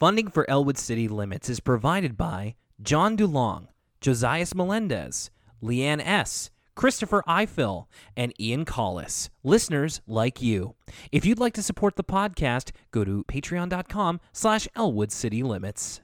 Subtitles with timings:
[0.00, 3.66] Funding for Elwood City Limits is provided by John DuLong,
[4.00, 5.30] Josias Melendez,
[5.62, 7.86] Leanne S., Christopher Eiffel,
[8.16, 10.74] and Ian Collis, listeners like you.
[11.12, 16.00] If you'd like to support the podcast, go to patreon.com slash Elwood City Limits.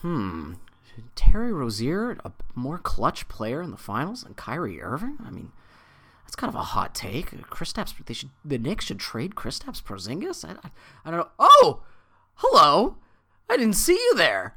[0.00, 0.54] Hmm.
[1.14, 5.18] Terry Rozier, a more clutch player in the finals than Kyrie Irving?
[5.24, 5.52] I mean,
[6.24, 7.30] that's kind of a hot take.
[7.48, 10.44] Kristaps, they should, the Knicks should trade Kristaps Porzingis?
[10.44, 10.70] I, I,
[11.04, 11.28] I don't know.
[11.38, 11.82] Oh!
[12.34, 12.96] Hello!
[13.50, 14.54] I didn't see you there.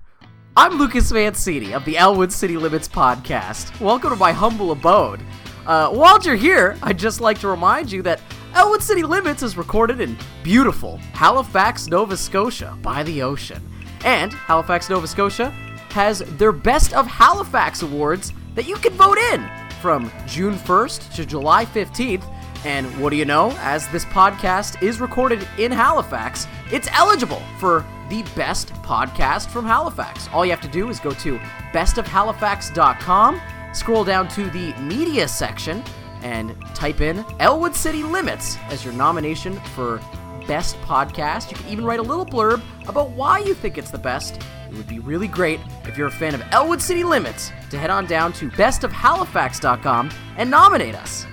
[0.55, 3.79] I'm Lucas Mancini of the Elwood City Limits podcast.
[3.81, 5.19] Welcome to my humble abode.
[5.65, 8.21] Uh, while you're here, I'd just like to remind you that
[8.53, 13.67] Elwood City Limits is recorded in beautiful Halifax, Nova Scotia, by the ocean.
[14.05, 15.49] And Halifax, Nova Scotia
[15.89, 19.43] has their Best of Halifax Awards that you can vote in
[19.81, 22.31] from June 1st to July 15th.
[22.63, 23.55] And what do you know?
[23.57, 30.29] As this podcast is recorded in Halifax, it's eligible for the best podcast from Halifax.
[30.31, 31.39] All you have to do is go to
[31.73, 33.41] bestofhalifax.com,
[33.73, 35.83] scroll down to the media section,
[36.21, 39.99] and type in Elwood City Limits as your nomination for
[40.47, 41.49] best podcast.
[41.49, 44.39] You can even write a little blurb about why you think it's the best.
[44.69, 47.89] It would be really great if you're a fan of Elwood City Limits to head
[47.89, 51.25] on down to bestofhalifax.com and nominate us.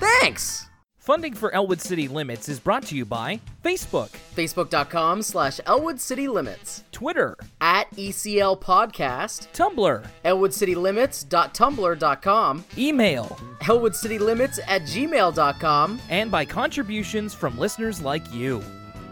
[0.00, 0.65] Thanks!
[1.06, 6.26] Funding for Elwood City Limits is brought to you by Facebook, Facebook.com slash Elwood City
[6.26, 17.56] Limits, Twitter, at ECL Podcast, Tumblr, ElwoodCityLimits.tumblr.com, email, ElwoodCityLimits at gmail.com, and by contributions from
[17.56, 18.60] listeners like you.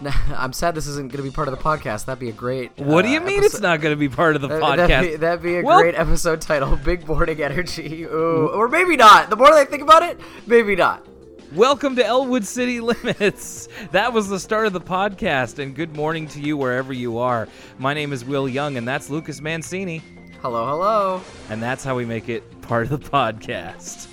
[0.37, 2.07] I'm sad this isn't going to be part of the podcast.
[2.07, 2.73] That'd be a great.
[2.79, 4.89] What do you uh, mean it's not going to be part of the That- podcast?
[4.89, 6.77] That'd be, that'd be a Well- great episode title.
[6.77, 8.05] Big morning energy.
[8.05, 8.49] Ooh.
[8.55, 9.29] Or maybe not.
[9.29, 11.07] The more I think about it, maybe not.
[11.55, 13.69] Welcome to Elwood City Limits.
[13.91, 17.49] That was the start of the podcast, and good morning to you wherever you are.
[17.79, 20.01] My name is Will Young, and that's Lucas Mancini,
[20.41, 21.21] Hello, hello.
[21.51, 24.09] and that's how we make it part of the podcast.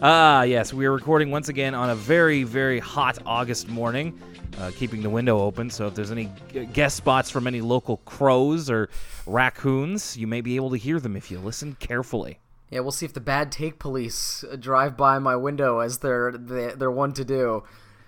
[0.00, 4.18] Ah, yes, we are recording once again on a very, very hot August morning,
[4.58, 5.68] uh, keeping the window open.
[5.68, 6.30] So if there's any
[6.72, 8.88] guest spots from any local crows or
[9.26, 12.38] raccoons, you may be able to hear them if you listen carefully.
[12.70, 16.32] Yeah, we'll see if the bad take police uh, drive by my window as they're
[16.32, 17.64] they're, they're one to do.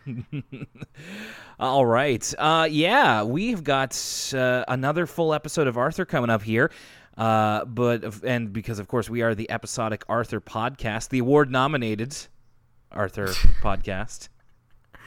[1.60, 2.34] All right.
[2.38, 3.96] Uh, yeah, we've got
[4.34, 6.70] uh, another full episode of Arthur coming up here.
[7.16, 12.16] Uh, but and because of course we are the episodic Arthur podcast, the award nominated
[12.90, 13.26] Arthur
[13.62, 14.28] podcast.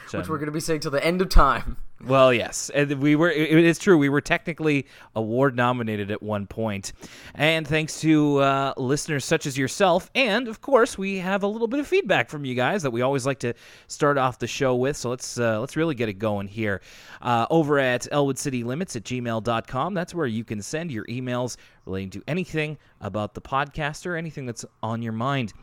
[0.08, 1.78] So- Which we're going to be saying till the end of time.
[2.08, 3.30] Well, yes, we were.
[3.30, 3.98] It is true.
[3.98, 6.94] We were technically award nominated at one point,
[7.34, 11.68] and thanks to uh, listeners such as yourself, and of course, we have a little
[11.68, 13.54] bit of feedback from you guys that we always like to
[13.88, 14.98] start off the show with.
[14.98, 16.82] So let's uh, let's really get it going here.
[17.22, 19.94] Uh, over at ElwoodCityLimits at gmail.com.
[19.94, 24.46] That's where you can send your emails relating to anything about the podcast or anything
[24.46, 25.54] that's on your mind.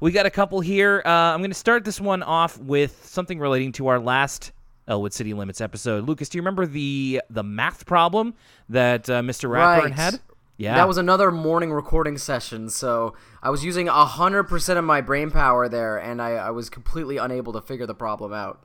[0.00, 1.02] We got a couple here.
[1.04, 4.52] Uh, I'm going to start this one off with something relating to our last
[4.88, 6.08] Elwood City Limits episode.
[6.08, 8.34] Lucas, do you remember the the math problem
[8.68, 9.48] that uh, Mr.
[9.48, 9.92] Ratburn Right.
[9.92, 10.20] had?
[10.56, 10.74] Yeah.
[10.74, 15.68] That was another morning recording session, so I was using 100% of my brain power
[15.68, 18.64] there, and I, I was completely unable to figure the problem out.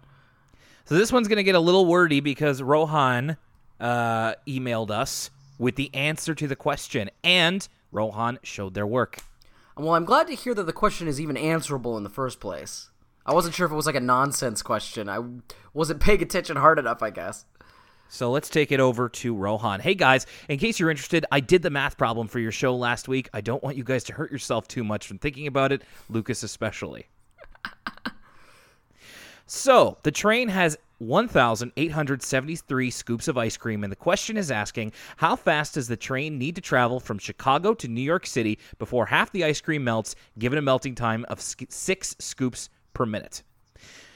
[0.85, 3.37] so this one's going to get a little wordy because Rohan
[3.79, 5.29] uh, emailed us
[5.59, 9.19] with the answer to the question, and Rohan showed their work.
[9.77, 12.89] Well, I'm glad to hear that the question is even answerable in the first place.
[13.25, 15.07] I wasn't sure if it was like a nonsense question.
[15.07, 15.19] I
[15.73, 17.45] wasn't paying attention hard enough, I guess.
[18.09, 19.79] So let's take it over to Rohan.
[19.79, 23.07] Hey guys, in case you're interested, I did the math problem for your show last
[23.07, 23.29] week.
[23.33, 26.43] I don't want you guys to hurt yourself too much from thinking about it, Lucas
[26.43, 27.07] especially.
[29.47, 35.35] so, the train has 1,873 scoops of ice cream, and the question is asking how
[35.35, 39.31] fast does the train need to travel from Chicago to New York City before half
[39.31, 43.43] the ice cream melts, given a melting time of six scoops per minute?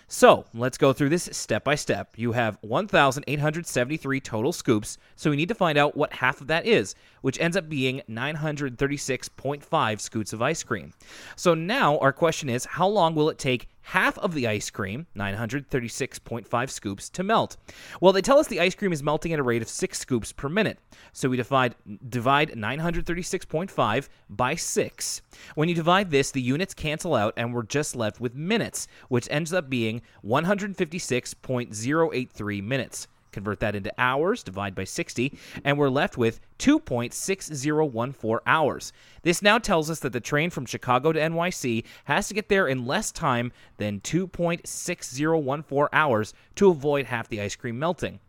[0.10, 2.14] So let's go through this step by step.
[2.16, 6.66] You have 1,873 total scoops, so we need to find out what half of that
[6.66, 10.94] is, which ends up being 936.5 scoops of ice cream.
[11.36, 15.08] So now our question is how long will it take half of the ice cream,
[15.16, 17.56] 936.5 scoops, to melt.
[18.02, 20.34] Well, they tell us the ice cream is melting at a rate of 6 scoops
[20.34, 20.78] per minute.
[21.14, 21.76] So we divide
[22.10, 25.22] divide 936.5 by 6.
[25.56, 29.30] When you divide this, the units cancel out and we're just left with minutes, which
[29.32, 33.08] ends up being 156.083 minutes.
[33.32, 38.94] Convert that into hours, divide by 60, and we're left with 2.6014 hours.
[39.22, 42.68] This now tells us that the train from Chicago to NYC has to get there
[42.68, 48.20] in less time than 2.6014 hours to avoid half the ice cream melting.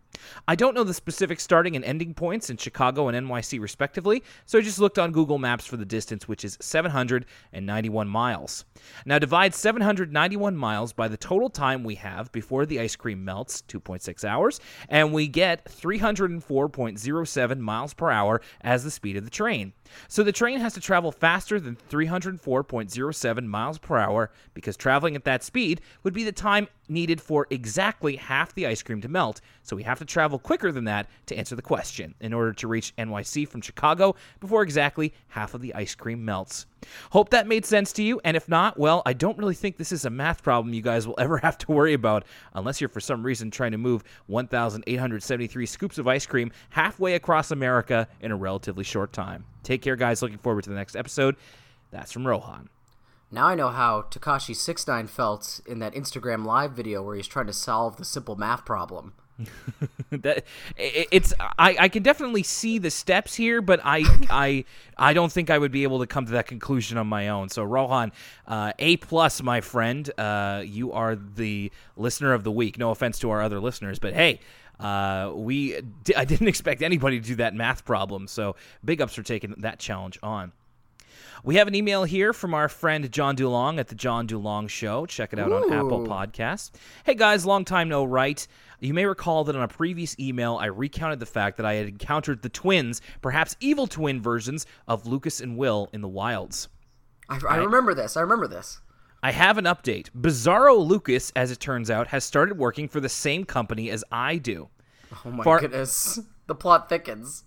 [0.46, 4.58] I don't know the specific starting and ending points in Chicago and NYC respectively, so
[4.58, 8.64] I just looked on Google Maps for the distance, which is 791 miles.
[9.04, 13.62] Now divide 791 miles by the total time we have before the ice cream melts,
[13.68, 19.72] 2.6 hours, and we get 304.07 miles per hour as the speed of the train.
[20.08, 25.24] So the train has to travel faster than 304.07 miles per hour because traveling at
[25.24, 29.40] that speed would be the time needed for exactly half the ice cream to melt.
[29.62, 32.68] So we have to travel quicker than that to answer the question in order to
[32.68, 36.66] reach NYC from Chicago before exactly half of the ice cream melts.
[37.10, 39.92] Hope that made sense to you, and if not, well, I don't really think this
[39.92, 43.00] is a math problem you guys will ever have to worry about unless you're for
[43.00, 48.36] some reason trying to move 1,873 scoops of ice cream halfway across America in a
[48.36, 49.44] relatively short time.
[49.62, 50.22] Take care, guys.
[50.22, 51.36] Looking forward to the next episode.
[51.90, 52.68] That's from Rohan.
[53.30, 57.26] Now I know how Tekashi Six Nine felt in that Instagram live video where he's
[57.26, 59.12] trying to solve the simple math problem.
[60.10, 60.44] that
[60.76, 64.64] it's I, I can definitely see the steps here, but I I
[64.96, 67.48] I don't think I would be able to come to that conclusion on my own.
[67.48, 68.12] So Rohan,
[68.46, 70.10] uh, a plus, my friend.
[70.18, 72.78] Uh, you are the listener of the week.
[72.78, 74.40] No offense to our other listeners, but hey.
[74.80, 75.74] Uh, we
[76.16, 79.80] I didn't expect anybody to do that math problem, so big ups for taking that
[79.80, 80.52] challenge on.
[81.44, 85.06] We have an email here from our friend John Dulong at the John Dulong Show.
[85.06, 86.70] Check it out on Apple Podcasts.
[87.04, 88.48] Hey guys, long time no write.
[88.80, 91.88] You may recall that on a previous email, I recounted the fact that I had
[91.88, 96.68] encountered the twins, perhaps evil twin versions of Lucas and Will in the wilds.
[97.28, 98.16] I, I remember this.
[98.16, 98.80] I remember this.
[99.22, 100.10] I have an update.
[100.10, 104.36] Bizarro Lucas, as it turns out, has started working for the same company as I
[104.36, 104.68] do.
[105.24, 106.20] Oh my Far- goodness.
[106.46, 107.44] The plot thickens.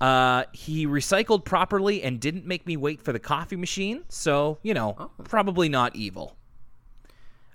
[0.00, 4.72] Uh, he recycled properly and didn't make me wait for the coffee machine, so, you
[4.72, 5.10] know, oh.
[5.24, 6.36] probably not evil.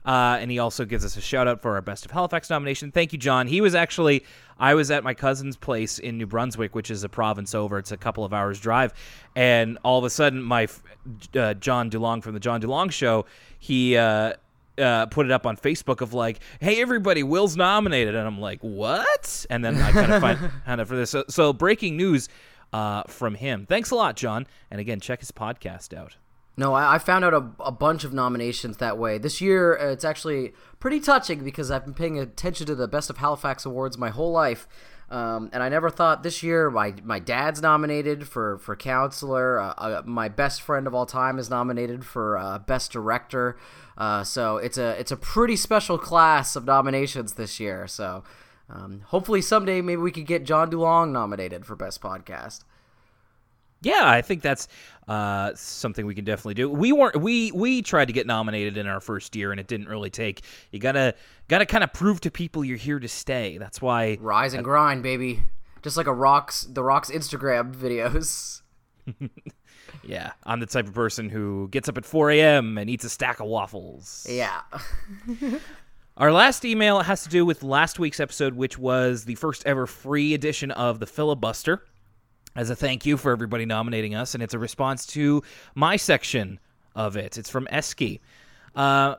[0.06, 2.92] Uh, and he also gives us a shout out for our Best of Halifax nomination.
[2.92, 3.48] Thank you, John.
[3.48, 4.24] He was actually,
[4.60, 7.80] I was at my cousin's place in New Brunswick, which is a province over.
[7.80, 8.94] It's a couple of hours drive.
[9.36, 10.68] And all of a sudden, my
[11.36, 13.26] uh, John DeLong from the John DeLong show,
[13.58, 14.34] he, uh,
[14.78, 18.60] uh, put it up on Facebook of like, "Hey everybody, Will's nominated," and I'm like,
[18.62, 21.12] "What?" And then I kind of find kind of for this.
[21.12, 22.30] So, so breaking news
[22.74, 23.66] uh, from him.
[23.66, 24.48] Thanks a lot, John.
[24.70, 26.18] And again, check his podcast out.
[26.58, 29.18] No, I, I found out a, a, bunch of nominations that way.
[29.18, 33.10] This year, uh, it's actually pretty touching because I've been paying attention to the Best
[33.10, 34.68] of Halifax awards my whole life.
[35.10, 39.60] Um, and I never thought this year my my dad's nominated for for counselor.
[39.60, 43.56] Uh, uh, my best friend of all time is nominated for uh, best director.
[43.98, 47.88] Uh, so it's a it's a pretty special class of nominations this year.
[47.88, 48.24] So
[48.70, 52.64] um, hopefully someday maybe we could get John DeLong nominated for best podcast.
[53.82, 54.68] Yeah, I think that's
[55.08, 56.70] uh, something we can definitely do.
[56.70, 59.88] We weren't we we tried to get nominated in our first year, and it didn't
[59.88, 60.42] really take.
[60.72, 61.14] You gotta
[61.48, 63.58] gotta kind of prove to people you're here to stay.
[63.58, 65.44] That's why rise and uh, grind, baby.
[65.84, 68.62] Just like a rocks the rocks Instagram videos.
[70.04, 72.78] yeah, I'm the type of person who gets up at 4 a.m.
[72.78, 74.26] and eats a stack of waffles.
[74.30, 74.62] Yeah.
[76.18, 79.86] Our last email has to do with last week's episode, which was the first ever
[79.86, 81.84] free edition of the filibuster
[82.56, 85.44] as a thank you for everybody nominating us, and it's a response to
[85.76, 86.60] my section
[86.96, 87.38] of it.
[87.38, 88.22] It's from Eski.
[88.76, 89.16] Uh,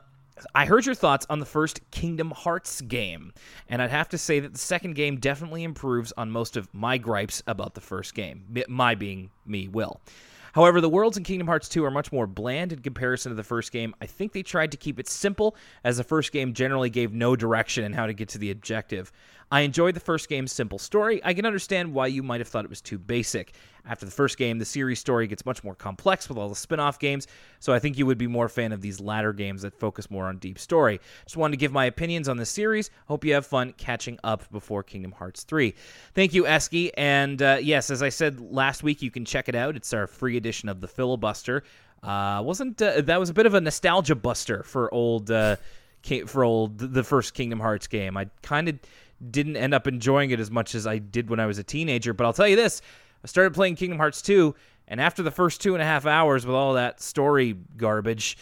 [0.54, 3.32] I heard your thoughts on the first Kingdom Hearts game,
[3.68, 6.98] and I'd have to say that the second game definitely improves on most of my
[6.98, 8.44] gripes about the first game.
[8.68, 10.00] My being me, Will.
[10.56, 13.44] However, the worlds in Kingdom Hearts 2 are much more bland in comparison to the
[13.44, 13.94] first game.
[14.00, 17.36] I think they tried to keep it simple, as the first game generally gave no
[17.36, 19.12] direction in how to get to the objective.
[19.52, 21.20] I enjoyed the first game's simple story.
[21.22, 23.52] I can understand why you might have thought it was too basic.
[23.88, 26.80] After the first game, the series story gets much more complex with all the spin
[26.80, 27.26] off games,
[27.60, 30.10] so I think you would be more a fan of these latter games that focus
[30.10, 31.00] more on deep story.
[31.24, 32.90] Just wanted to give my opinions on the series.
[33.06, 35.74] Hope you have fun catching up before Kingdom Hearts 3.
[36.14, 36.92] Thank you, Eski.
[36.96, 39.76] And uh, yes, as I said last week, you can check it out.
[39.76, 41.62] It's our free edition of the Filibuster.
[42.02, 45.56] Uh, wasn't uh, that was a bit of a nostalgia buster for old uh,
[46.26, 48.16] for old the first Kingdom Hearts game.
[48.16, 48.78] I kind of
[49.30, 52.12] didn't end up enjoying it as much as I did when I was a teenager.
[52.12, 52.82] But I'll tell you this
[53.26, 54.54] I started playing Kingdom Hearts 2,
[54.86, 58.38] and after the first two and a half hours with all that story garbage,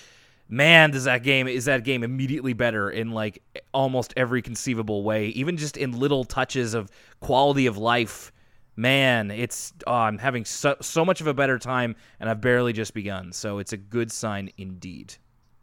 [0.47, 5.29] man, does that game is that game immediately better in like almost every conceivable way,
[5.29, 8.31] even just in little touches of quality of life.
[8.76, 12.75] Man, it's oh, I'm having so, so much of a better time, and I've barely
[12.75, 13.33] just begun.
[13.33, 15.14] So it's a good sign indeed.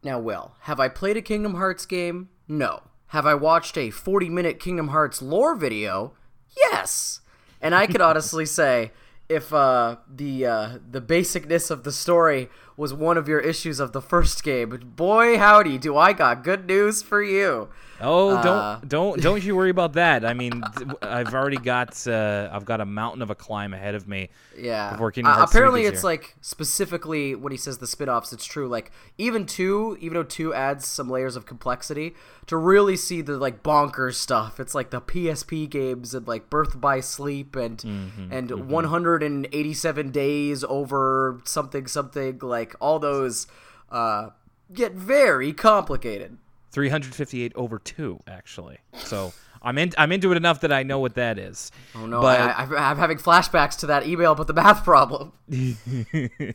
[0.01, 2.29] Now, Will, have I played a Kingdom Hearts game?
[2.47, 2.81] No.
[3.09, 6.13] Have I watched a 40 minute Kingdom Hearts lore video?
[6.57, 7.21] Yes.
[7.61, 8.93] And I could honestly say
[9.31, 12.49] if uh, the uh, the basicness of the story
[12.81, 16.65] was one of your issues of the first game, boy howdy, do I got good
[16.65, 17.69] news for you.
[18.01, 20.25] Oh, don't uh, don't don't you worry about that.
[20.25, 20.63] I mean,
[21.01, 24.29] I've already got uh, I've got a mountain of a climb ahead of me.
[24.61, 24.95] Yeah.
[24.99, 26.09] Uh, apparently, it's here.
[26.09, 28.67] like specifically when he says the spin-offs, it's true.
[28.67, 32.13] Like even two, even though two adds some layers of complexity
[32.45, 34.59] to really see the like bonkers stuff.
[34.59, 38.69] It's like the PSP games and like Birth by Sleep and mm-hmm, and mm-hmm.
[38.69, 43.47] 187 days over something something like all those
[43.89, 44.29] uh,
[44.73, 46.37] get very complicated.
[46.71, 51.15] 358 over 2 actually so i'm in i'm into it enough that i know what
[51.15, 51.71] that is.
[51.95, 55.33] Oh no but, I, am having flashbacks to that email about the math problem.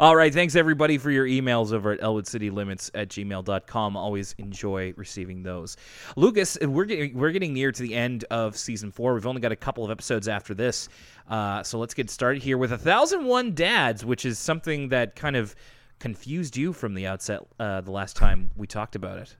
[0.00, 5.42] All right thanks everybody for your emails over at elwoodcitylimits at gmail.com always enjoy receiving
[5.42, 5.76] those.
[6.16, 9.14] Lucas we're getting we're getting near to the end of season four.
[9.14, 10.88] We've only got a couple of episodes after this
[11.28, 15.16] uh, so let's get started here with a thousand one dads which is something that
[15.16, 15.54] kind of
[15.98, 19.36] confused you from the outset uh, the last time we talked about it.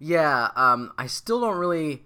[0.00, 2.04] Yeah, um, I still don't really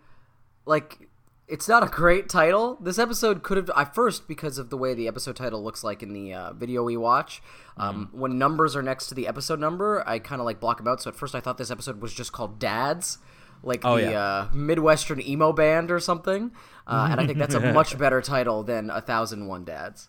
[0.66, 1.08] like.
[1.46, 2.76] It's not a great title.
[2.80, 3.70] This episode could have.
[3.76, 6.82] I first because of the way the episode title looks like in the uh, video
[6.82, 7.40] we watch.
[7.76, 8.18] Um, mm.
[8.18, 11.00] When numbers are next to the episode number, I kind of like block them out.
[11.02, 13.18] So at first I thought this episode was just called Dads,
[13.62, 14.20] like oh, the yeah.
[14.20, 16.50] uh, Midwestern emo band or something.
[16.88, 20.08] Uh, and I think that's a much better title than A Thousand One Dads.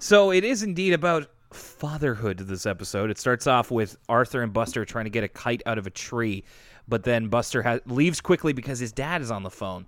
[0.00, 3.10] So it is indeed about fatherhood to this episode.
[3.10, 5.90] It starts off with Arthur and Buster trying to get a kite out of a
[5.90, 6.44] tree,
[6.88, 9.86] but then Buster ha- leaves quickly because his dad is on the phone.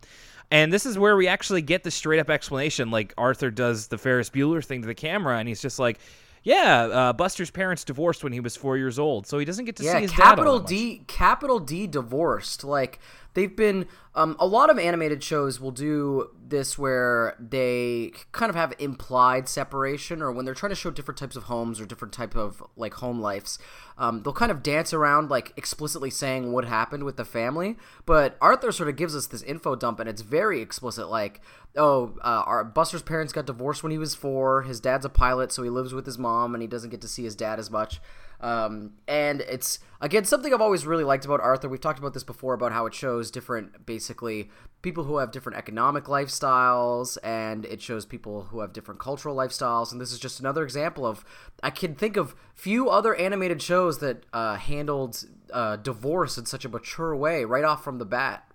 [0.51, 2.91] And this is where we actually get the straight up explanation.
[2.91, 5.99] Like Arthur does the Ferris Bueller thing to the camera, and he's just like,
[6.45, 9.77] "Yeah, uh, Buster's parents divorced when he was four years old, so he doesn't get
[9.77, 12.63] to yeah, see his capital dad." Capital D, capital D, divorced.
[12.63, 13.01] Like
[13.37, 18.57] they've been um, a lot of animated shows will do this where they kind of
[18.57, 22.15] have implied separation or when they're trying to show different types of homes or different
[22.15, 23.59] type of like home lives
[23.99, 27.77] um, they'll kind of dance around like explicitly saying what happened with the family.
[28.05, 31.41] But arthur sort of gives us this info dump and it's very explicit like
[31.77, 35.53] oh uh, our buster's parents got divorced when he was four his dad's a pilot
[35.53, 37.71] so he lives with his mom and he doesn't get to see his dad as
[37.71, 38.01] much
[38.41, 41.69] um, and it's again something I've always really liked about Arthur.
[41.69, 44.51] We've talked about this before about how it shows different, basically
[44.83, 49.93] people who have different economic lifestyles, and it shows people who have different cultural lifestyles.
[49.93, 51.25] And this is just another example of
[51.63, 56.65] I can think of few other animated shows that uh, handled uh, divorce in such
[56.65, 58.46] a mature way right off from the bat.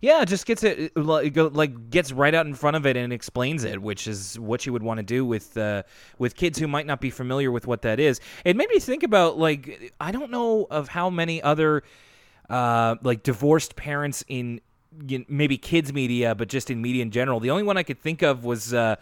[0.00, 3.80] Yeah, just gets it like gets right out in front of it and explains it,
[3.80, 5.82] which is what you would want to do with uh,
[6.18, 8.20] with kids who might not be familiar with what that is.
[8.44, 11.82] It made me think about like I don't know of how many other
[12.48, 14.60] uh, like divorced parents in
[15.06, 17.40] you know, maybe kids media, but just in media in general.
[17.40, 18.74] The only one I could think of was.
[18.74, 18.96] Uh,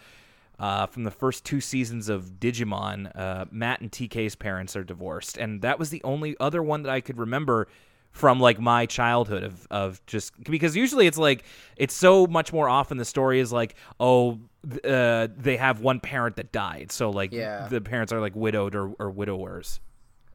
[0.59, 5.37] uh, from the first two seasons of Digimon, uh, Matt and TK's parents are divorced,
[5.37, 7.67] and that was the only other one that I could remember
[8.13, 11.43] from like my childhood of of just because usually it's like
[11.75, 14.39] it's so much more often the story is like oh
[14.85, 17.67] uh, they have one parent that died so like yeah.
[17.67, 19.81] the parents are like widowed or, or widowers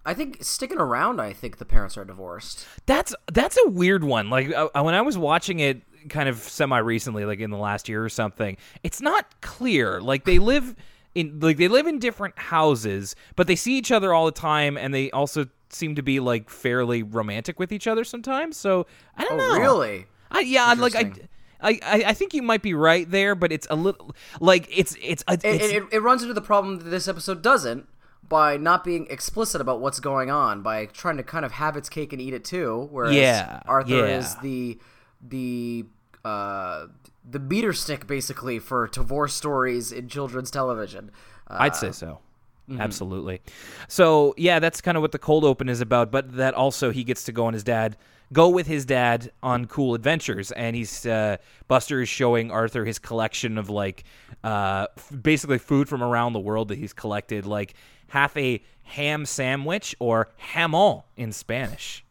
[0.07, 2.67] I think sticking around, I think the parents are divorced.
[2.87, 4.31] That's that's a weird one.
[4.31, 7.91] Like uh, when I was watching it, kind of semi recently, like in the last
[7.91, 10.01] year or something, it's not clear.
[10.01, 10.75] Like they live
[11.15, 14.79] in like they live in different houses, but they see each other all the time,
[14.79, 18.57] and they also seem to be like fairly romantic with each other sometimes.
[18.57, 19.59] So I don't oh, know.
[19.59, 20.07] Really?
[20.31, 21.13] I, yeah, like I.
[21.61, 25.25] I, I think you might be right there, but it's a little like it's it's,
[25.27, 27.89] it's, it, it, it runs into the problem that this episode doesn't
[28.29, 31.89] by not being explicit about what's going on by trying to kind of have its
[31.89, 32.89] cake and eat it too.
[32.93, 34.19] Whereas yeah, Arthur yeah.
[34.19, 34.79] is the
[35.21, 35.87] the
[36.25, 36.87] uh,
[37.29, 41.11] the beater stick basically for divorce stories in children's television.
[41.49, 42.21] Uh, I'd say so.
[42.69, 42.81] Mm-hmm.
[42.81, 43.41] Absolutely.
[43.89, 46.11] So yeah, that's kind of what the cold open is about.
[46.11, 47.97] But that also he gets to go on his dad,
[48.33, 52.99] go with his dad on cool adventures, and he's uh, Buster is showing Arthur his
[52.99, 54.05] collection of like
[54.45, 57.75] uh, f- basically food from around the world that he's collected, like
[58.09, 62.05] half a ham sandwich or jamon in Spanish.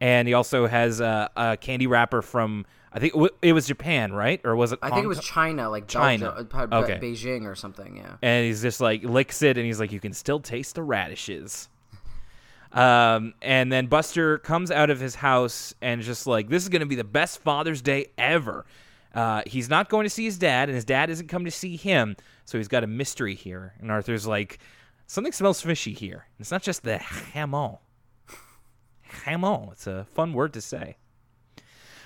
[0.00, 4.40] And he also has a, a candy wrapper from I think it was Japan, right?
[4.44, 4.78] Or was it?
[4.80, 6.98] I think it was China, like China, Belgium, uh, okay.
[7.02, 7.96] Beijing or something.
[7.96, 8.16] Yeah.
[8.22, 11.68] And he's just like licks it, and he's like, "You can still taste the radishes."
[12.74, 16.80] Um, and then Buster comes out of his house and just like, this is going
[16.80, 18.66] to be the best Father's Day ever.
[19.14, 21.76] Uh, he's not going to see his dad, and his dad isn't coming to see
[21.76, 22.16] him.
[22.44, 23.74] So he's got a mystery here.
[23.78, 24.58] And Arthur's like,
[25.06, 26.26] something smells fishy here.
[26.40, 27.78] It's not just the hamon.
[29.24, 29.68] Hamon.
[29.70, 30.96] It's a fun word to say.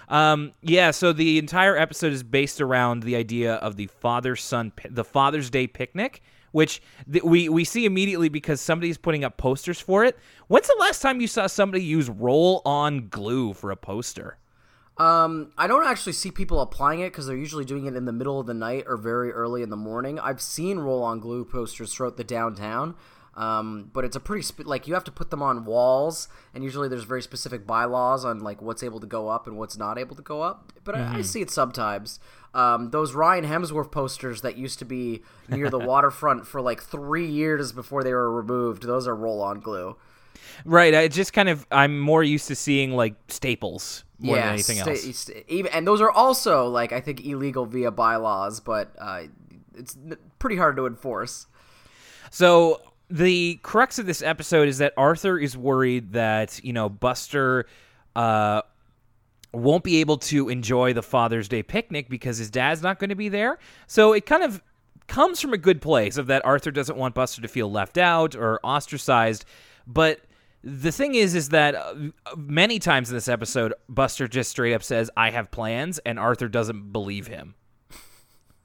[0.08, 4.72] Um, yeah, so the entire episode is based around the idea of the father son,
[4.88, 6.22] the Father's Day picnic,
[6.52, 10.18] which th- we we see immediately because somebody's putting up posters for it.
[10.48, 14.38] When's the last time you saw somebody use roll on glue for a poster?
[14.96, 18.12] Um, I don't actually see people applying it because they're usually doing it in the
[18.12, 20.18] middle of the night or very early in the morning.
[20.18, 22.96] I've seen roll on glue posters throughout the downtown.
[23.38, 26.64] Um, but it's a pretty spe- like you have to put them on walls, and
[26.64, 29.96] usually there's very specific bylaws on like what's able to go up and what's not
[29.96, 30.72] able to go up.
[30.82, 32.18] But I, I see it sometimes.
[32.52, 37.26] Um, those Ryan Hemsworth posters that used to be near the waterfront for like three
[37.28, 39.96] years before they were removed, those are roll-on glue.
[40.64, 40.92] Right.
[40.92, 44.90] I just kind of I'm more used to seeing like staples more than anything sta-
[44.90, 45.16] else.
[45.16, 49.22] sta- even and those are also like I think illegal via bylaws, but uh,
[49.76, 51.46] it's n- pretty hard to enforce.
[52.30, 52.80] So
[53.10, 57.66] the crux of this episode is that Arthur is worried that you know Buster
[58.14, 58.62] uh,
[59.52, 63.16] won't be able to enjoy the Father's Day picnic because his dad's not going to
[63.16, 63.58] be there.
[63.86, 64.62] So it kind of
[65.06, 68.34] comes from a good place of that Arthur doesn't want Buster to feel left out
[68.34, 69.44] or ostracized,
[69.86, 70.20] but
[70.62, 71.94] the thing is is that uh,
[72.36, 76.48] many times in this episode Buster just straight up says I have plans and Arthur
[76.48, 77.54] doesn't believe him.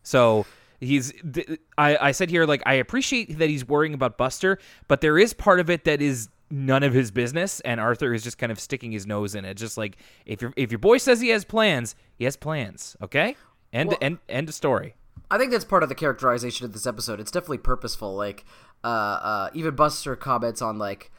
[0.01, 0.45] So
[0.83, 5.01] he's th- I, I said here like I appreciate that he's worrying about Buster, but
[5.01, 8.37] there is part of it that is none of his business and Arthur is just
[8.37, 9.55] kind of sticking his nose in it.
[9.55, 13.35] Just like if your if your boy says he has plans, he has plans, okay?
[13.71, 14.95] End Well- end end of story.
[15.31, 17.19] I think that's part of the characterization of this episode.
[17.19, 18.13] It's definitely purposeful.
[18.15, 18.45] Like,
[18.83, 21.11] uh, uh, even Buster comments on like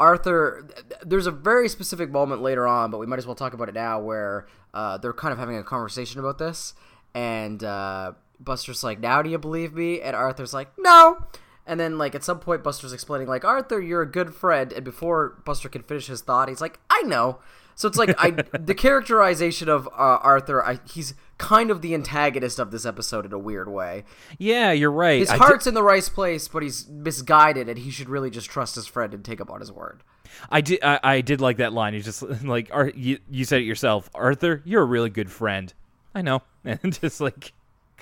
[0.00, 0.66] Arthur.
[1.04, 3.74] There's a very specific moment later on, but we might as well talk about it
[3.74, 6.72] now, where uh, they're kind of having a conversation about this,
[7.14, 11.24] and uh, Buster's like, "Now do you believe me?" And Arthur's like, "No."
[11.66, 14.84] And then, like at some point, Buster's explaining, like, "Arthur, you're a good friend," and
[14.84, 17.38] before Buster can finish his thought, he's like, "I know."
[17.78, 19.90] So it's like I the characterization of uh,
[20.22, 20.64] Arthur.
[20.64, 24.04] I, he's kind of the antagonist of this episode in a weird way.
[24.36, 25.20] Yeah, you're right.
[25.20, 28.50] His I heart's in the right place, but he's misguided, and he should really just
[28.50, 30.02] trust his friend and take him on his word.
[30.50, 30.80] I did.
[30.82, 31.94] I, I did like that line.
[31.94, 34.60] You just like, Ar- you, you said it yourself, Arthur.
[34.64, 35.72] You're a really good friend.
[36.16, 37.52] I know, and just like,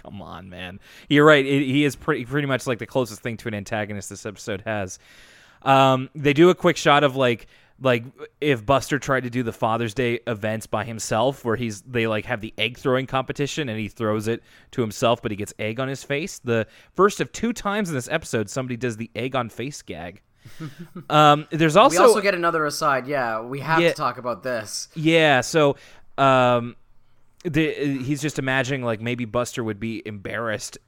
[0.03, 0.81] come on, man.
[1.09, 1.45] You're right.
[1.45, 4.63] It, he is pretty pretty much like the closest thing to an antagonist this episode
[4.67, 4.99] has.
[5.63, 7.47] Um, they do a quick shot of like
[7.81, 8.05] like
[8.41, 12.25] if Buster tried to do the Father's Day events by himself, where he's they like
[12.25, 15.79] have the egg throwing competition and he throws it to himself, but he gets egg
[15.81, 16.39] on his face.
[16.39, 20.23] The first of two times in this episode, somebody does the egg on face gag.
[21.11, 23.07] um, there's also, We also get another aside.
[23.07, 23.89] Yeah, we have Yeah.
[23.91, 24.89] to talk about this.
[24.95, 25.77] yeah, so
[26.17, 26.77] um,
[27.47, 30.79] the, he's just imagining like maybe Buster would be embarrassed.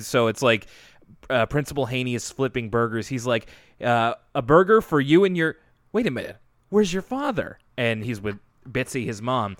[0.00, 0.66] So it's like
[1.30, 3.08] uh, Principal Haney is flipping burgers.
[3.08, 3.48] He's like,
[3.80, 5.56] uh, a burger for you and your.
[5.92, 6.36] Wait a minute,
[6.68, 7.58] where's your father?
[7.76, 9.56] And he's with Bitzi, his mom.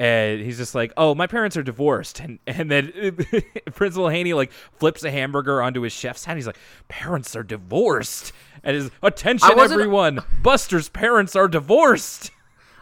[0.00, 2.92] And he's just like, "Oh, my parents are divorced," and and then
[3.74, 6.36] Principal Haney like flips a hamburger onto his chef's hat.
[6.36, 12.30] He's like, "Parents are divorced," and his attention, everyone, Buster's parents are divorced.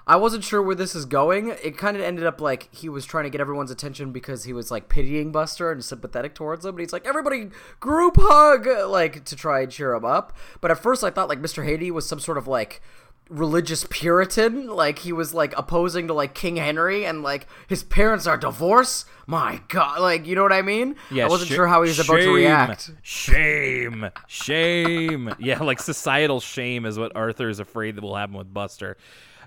[0.08, 1.48] I wasn't sure where this is going.
[1.64, 4.52] It kind of ended up like he was trying to get everyone's attention because he
[4.52, 6.76] was like pitying Buster and sympathetic towards him.
[6.76, 10.36] But he's like, everybody group hug, like to try and cheer him up.
[10.60, 11.64] But at first, I thought like Mr.
[11.64, 12.80] Haney was some sort of like
[13.28, 18.26] religious Puritan, like he was like opposing to like King Henry and like his parents
[18.26, 19.06] are divorced.
[19.26, 20.94] My God, like you know what I mean?
[21.10, 22.92] yeah I wasn't sh- sure how he was about to react.
[23.02, 25.34] Shame, shame.
[25.40, 28.96] yeah, like societal shame is what Arthur is afraid that will happen with Buster.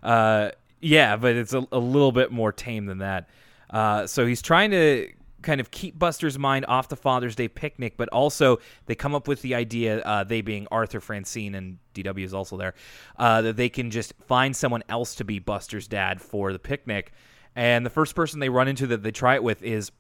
[0.04, 3.30] Uh, yeah, but it's a, a little bit more tame than that.
[3.70, 7.96] Uh, so he's trying to kind of keep Buster's mind off the Father's Day picnic,
[7.98, 12.24] but also they come up with the idea, uh, they being Arthur Francine and DW
[12.24, 12.74] is also there,
[13.18, 17.14] uh, that they can just find someone else to be Buster's dad for the picnic.
[17.56, 19.92] And the first person they run into that they try it with is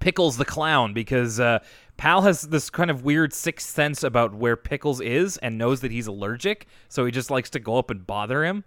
[0.00, 1.60] Pickles the clown because uh,
[1.96, 5.92] Pal has this kind of weird sixth sense about where Pickles is and knows that
[5.92, 8.64] he's allergic, so he just likes to go up and bother him.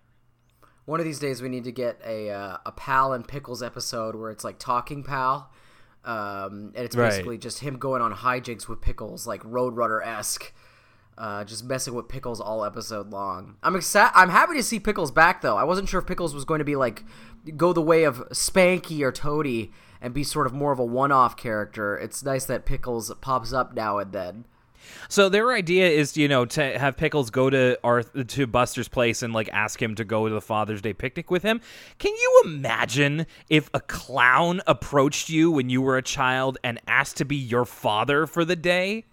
[0.85, 4.15] One of these days, we need to get a uh, a Pal and Pickles episode
[4.15, 5.51] where it's like talking Pal,
[6.03, 7.09] um, and it's Right.
[7.09, 10.53] basically just him going on hijinks with Pickles, like Roadrunner esque,
[11.17, 13.55] uh, just messing with Pickles all episode long.
[13.63, 14.11] I'm excited.
[14.15, 15.57] I'm happy to see Pickles back though.
[15.57, 17.03] I wasn't sure if Pickles was going to be like
[17.57, 19.71] go the way of Spanky or Toady
[20.01, 21.97] and be sort of more of a one off character.
[21.97, 24.45] It's nice that Pickles pops up now and then.
[25.09, 29.21] So their idea is, you know, to have Pickles go to Arth- to Buster's place
[29.21, 31.61] and like ask him to go to the Father's Day picnic with him.
[31.99, 37.17] Can you imagine if a clown approached you when you were a child and asked
[37.17, 39.05] to be your father for the day?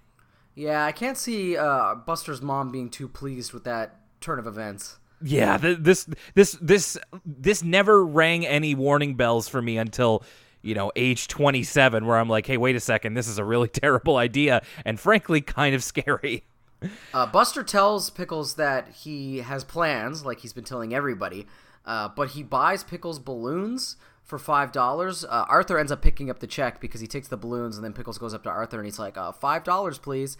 [0.54, 4.98] Yeah, I can't see uh, Buster's mom being too pleased with that turn of events.
[5.24, 10.24] Yeah, th- this this this this never rang any warning bells for me until
[10.62, 13.68] you know age 27 where I'm like, "Hey, wait a second, this is a really
[13.83, 16.44] terrible idea and frankly kind of scary."
[17.14, 21.46] Uh, Buster tells Pickles that he has plans, like he's been telling everybody,
[21.85, 25.25] uh, but he buys Pickles balloons for five dollars.
[25.25, 27.92] Uh, Arthur ends up picking up the check because he takes the balloons, and then
[27.92, 30.37] Pickles goes up to Arthur and he's like, uh, five dollars, please."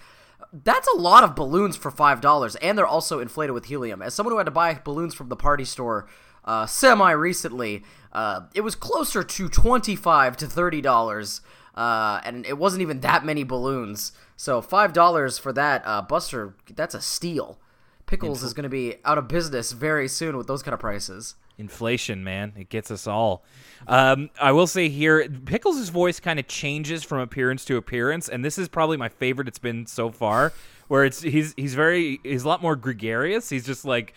[0.53, 4.03] That's a lot of balloons for five dollars, and they're also inflated with helium.
[4.03, 6.09] As someone who had to buy balloons from the party store
[6.45, 11.41] uh, semi recently, uh, it was closer to twenty-five to thirty dollars,
[11.75, 14.13] uh, and it wasn't even that many balloons.
[14.37, 17.59] So five dollars for that, uh, Buster, that's a steal.
[18.07, 21.37] Pickles is going to be out of business very soon with those kind of prices.
[21.57, 23.43] Inflation, man, it gets us all.
[23.87, 28.45] Um, I will say here, Pickles' voice kind of changes from appearance to appearance, and
[28.45, 30.53] this is probably my favorite it's been so far.
[30.89, 33.49] Where it's he's he's very he's a lot more gregarious.
[33.49, 34.13] He's just like,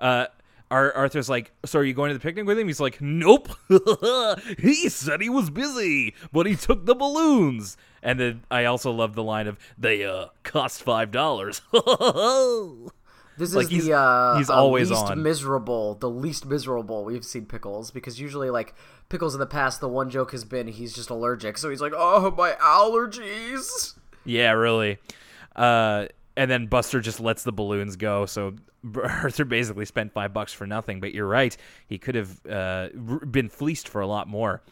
[0.00, 0.26] uh,
[0.70, 2.66] Ar- Arthur's like, so are you going to the picnic with him?
[2.66, 3.48] He's like, nope.
[4.58, 7.76] he said he was busy, but he took the balloons.
[8.02, 11.60] And then I also love the line of they uh cost five dollars.
[13.38, 15.22] This Like, is he's- the uh, he's always least on.
[15.22, 18.74] miserable, the least miserable we've seen Pickles because usually like
[19.10, 21.92] Pickles in the past, the one joke has been he's just allergic, so he's like,
[21.94, 23.94] oh my allergies.
[24.24, 24.96] Yeah, really.
[25.54, 28.26] Uh, and then Buster just lets the balloons go.
[28.26, 28.54] So
[29.02, 31.00] Arthur basically spent five bucks for nothing.
[31.00, 32.88] But you're right; he could have uh,
[33.30, 34.62] been fleeced for a lot more.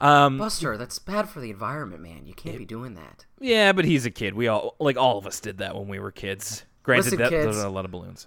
[0.00, 2.26] Um, Buster, that's bad for the environment, man.
[2.26, 3.24] You can't be doing that.
[3.40, 4.34] yeah, but he's a kid.
[4.34, 6.64] We all, like all of us, did that when we were kids.
[6.82, 7.44] Granted, Listen, that, kids.
[7.44, 8.26] those are a lot of balloons.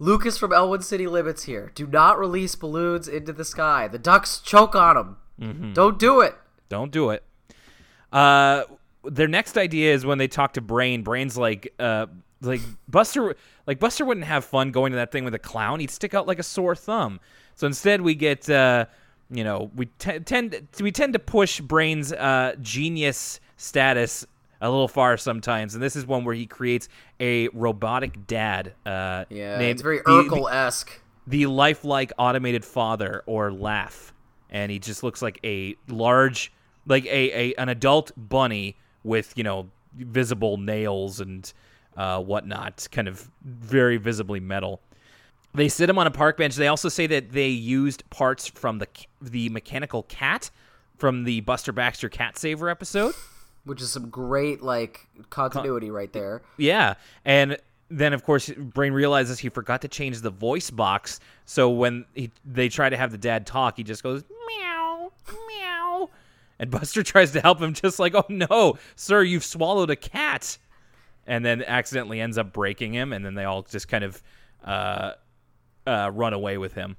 [0.00, 1.70] Lucas from Elwood City Limits here.
[1.76, 3.86] Do not release balloons into the sky.
[3.86, 5.16] The ducks choke on them.
[5.40, 5.72] Mm-hmm.
[5.74, 6.34] Don't do it.
[6.68, 7.22] Don't do it.
[8.10, 8.64] Uh,
[9.04, 11.02] their next idea is when they talk to Brain.
[11.02, 12.06] Brain's like, uh,
[12.40, 13.34] like Buster,
[13.66, 15.80] like Buster wouldn't have fun going to that thing with a clown.
[15.80, 17.20] He'd stick out like a sore thumb.
[17.54, 18.86] So instead, we get, uh,
[19.30, 24.26] you know, we t- tend we tend to push Brain's uh, genius status
[24.60, 26.88] a little far sometimes, and this is one where he creates
[27.18, 28.74] a robotic dad.
[28.86, 31.00] Uh, Yeah, named it's very Urkel esque.
[31.26, 34.12] the lifelike automated father or laugh
[34.50, 36.52] and he just looks like a large
[36.86, 37.08] like a,
[37.50, 41.52] a an adult bunny with you know visible nails and
[41.96, 44.80] uh, whatnot kind of very visibly metal.
[45.54, 46.56] They sit him on a park bench.
[46.56, 48.88] They also say that they used parts from the
[49.20, 50.50] the mechanical cat
[50.96, 53.14] from the buster baxter cat saver episode.
[53.64, 56.42] Which is some great like continuity right there.
[56.56, 57.58] Yeah, and
[57.90, 61.20] then of course Brain realizes he forgot to change the voice box.
[61.44, 65.12] So when he, they try to have the dad talk, he just goes meow
[65.48, 66.10] meow,
[66.58, 70.58] and Buster tries to help him, just like, "Oh no, sir, you've swallowed a cat,"
[71.26, 74.22] and then accidentally ends up breaking him, and then they all just kind of
[74.64, 75.12] uh,
[75.86, 76.96] uh, run away with him.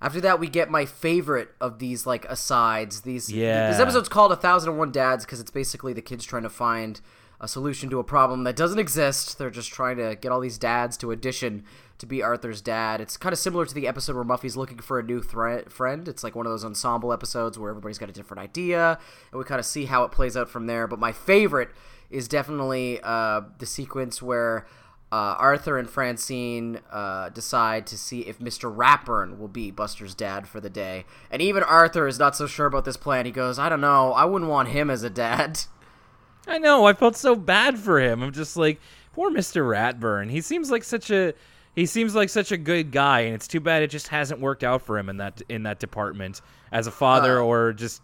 [0.00, 3.00] After that, we get my favorite of these like asides.
[3.00, 3.70] These Yeah.
[3.70, 6.50] this episode's called "A Thousand and One Dads" because it's basically the kids trying to
[6.50, 7.00] find
[7.40, 9.38] a solution to a problem that doesn't exist.
[9.38, 11.64] They're just trying to get all these dads to audition
[11.98, 13.00] to be Arthur's dad.
[13.00, 16.08] It's kind of similar to the episode where Muffy's looking for a new friend.
[16.08, 18.98] It's like one of those ensemble episodes where everybody's got a different idea,
[19.32, 20.86] and we kind of see how it plays out from there.
[20.86, 21.70] But my favorite
[22.10, 24.66] is definitely uh, the sequence where
[25.10, 28.74] uh, Arthur and Francine uh, decide to see if Mr.
[28.74, 31.04] Ratburn will be Buster's dad for the day.
[31.30, 33.24] And even Arthur is not so sure about this plan.
[33.24, 34.12] He goes, I don't know.
[34.12, 35.60] I wouldn't want him as a dad.
[36.46, 36.86] I know.
[36.86, 38.22] I felt so bad for him.
[38.22, 38.80] I'm just like,
[39.14, 39.62] poor Mr.
[39.62, 40.30] Ratburn.
[40.30, 41.34] He seems like such a
[41.78, 44.64] he seems like such a good guy, and it's too bad it just hasn't worked
[44.64, 46.40] out for him in that in that department
[46.72, 48.02] as a father Uh, or just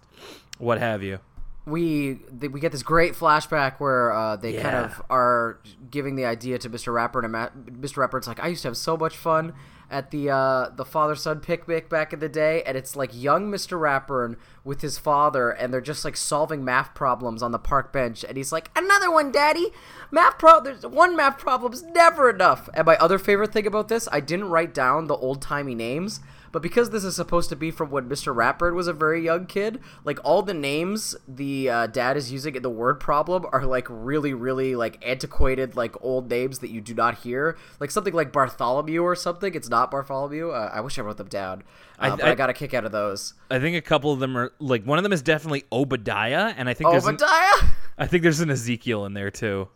[0.59, 1.19] what have you.
[1.67, 5.59] we th- we get this great flashback where uh, they kind of are
[5.91, 6.93] giving the idea to Mr.
[6.93, 7.49] Ratburn and Ma-
[7.87, 7.97] Mr.
[8.07, 9.53] Ratburn's like, I used to have so much fun
[9.91, 13.51] at the uh, the father son picnic back in the day, and it's like young
[13.51, 13.79] Mr.
[13.79, 18.25] Ratburn with his father, and they're just like solving math problems on the park bench,
[18.25, 19.71] and he's like, another one, Daddy.
[20.11, 22.69] Math pro, there's one math problem's never enough.
[22.75, 26.21] And my other favorite thing about this, I didn't write down the old timey names.
[26.55, 28.33] But because this is supposed to be from when Mr.
[28.33, 32.55] Ratburn was a very young kid, like all the names the uh, dad is using
[32.55, 36.81] in the word problem are like really, really like antiquated, like old names that you
[36.81, 37.59] do not hear.
[37.81, 39.53] Like something like Bartholomew or something.
[39.53, 40.51] It's not Bartholomew.
[40.51, 41.65] Uh, I wish I wrote them down,
[41.99, 43.35] uh, I- but I, I- got a kick out of those.
[43.51, 46.69] I think a couple of them are like one of them is definitely Obadiah, and
[46.69, 47.69] I think there's an, Obadiah.
[47.99, 49.67] I think there's an Ezekiel in there too.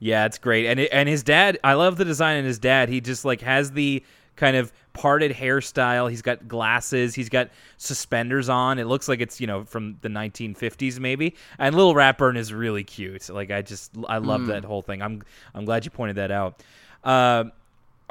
[0.00, 0.66] Yeah, it's great.
[0.66, 2.90] And it, and his dad, I love the design in his dad.
[2.90, 4.04] He just like has the
[4.36, 6.10] kind of parted hairstyle.
[6.10, 7.14] He's got glasses.
[7.14, 8.78] He's got suspenders on.
[8.78, 11.34] It looks like it's you know from the 1950s maybe.
[11.58, 13.28] And Little Ratburn is really cute.
[13.28, 15.02] Like I just I love that whole thing.
[15.02, 15.22] I'm
[15.54, 16.62] I'm glad you pointed that out.
[17.04, 17.44] Uh,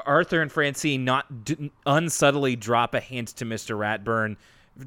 [0.05, 3.77] Arthur and Francine not d- unsubtly drop a hint to Mr.
[3.77, 4.37] Ratburn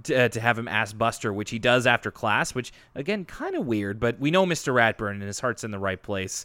[0.05, 3.55] to, uh, to have him ask Buster, which he does after class, which again kind
[3.55, 4.73] of weird, but we know Mr.
[4.73, 6.45] Ratburn and his heart's in the right place.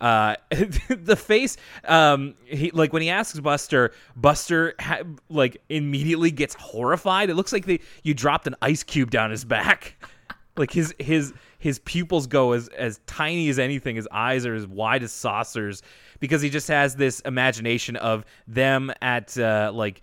[0.00, 6.54] Uh, the face, um, he like when he asks Buster, Buster ha- like immediately gets
[6.54, 7.30] horrified.
[7.30, 9.96] It looks like they you dropped an ice cube down his back.
[10.56, 13.96] like his his his pupils go as as tiny as anything.
[13.96, 15.82] His eyes are as wide as saucers
[16.20, 20.02] because he just has this imagination of them at uh, like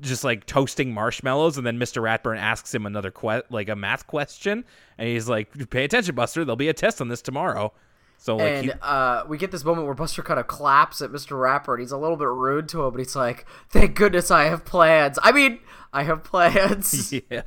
[0.00, 2.02] just like toasting marshmallows, and then Mr.
[2.02, 4.64] Ratburn asks him another que- like a math question,
[4.98, 6.44] and he's like, "Pay attention, Buster.
[6.44, 7.72] There'll be a test on this tomorrow."
[8.22, 11.10] So like, and he, uh, we get this moment where Buster kind of claps at
[11.10, 11.32] Mr.
[11.32, 14.44] Ratburn, and he's a little bit rude to him, but he's like, "Thank goodness I
[14.44, 15.18] have plans.
[15.20, 15.58] I mean,
[15.92, 17.42] I have plans." yeah.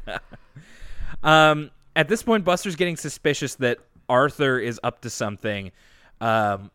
[1.24, 3.78] Um, at this point, Buster's getting suspicious that
[4.10, 5.72] Arthur is up to something.
[6.20, 6.72] Um,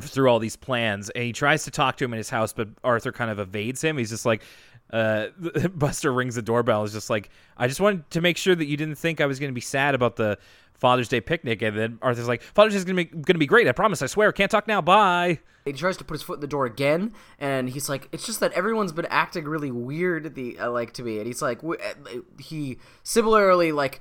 [0.00, 2.68] through all these plans, and he tries to talk to him in his house, but
[2.84, 3.96] Arthur kind of evades him.
[3.96, 4.42] He's just like,
[4.92, 5.28] uh,
[5.74, 6.84] Buster rings the doorbell.
[6.84, 9.38] Is just like, I just wanted to make sure that you didn't think I was
[9.38, 10.38] going to be sad about the
[10.74, 11.62] Father's Day picnic.
[11.62, 13.68] And then Arthur's like, Father's Day is going to be to be great.
[13.68, 14.02] I promise.
[14.02, 14.32] I swear.
[14.32, 14.80] Can't talk now.
[14.80, 15.40] Bye.
[15.64, 18.40] He tries to put his foot in the door again, and he's like, "It's just
[18.40, 21.74] that everyone's been acting really weird the uh, like to me." And he's like, uh,
[22.38, 24.00] he similarly like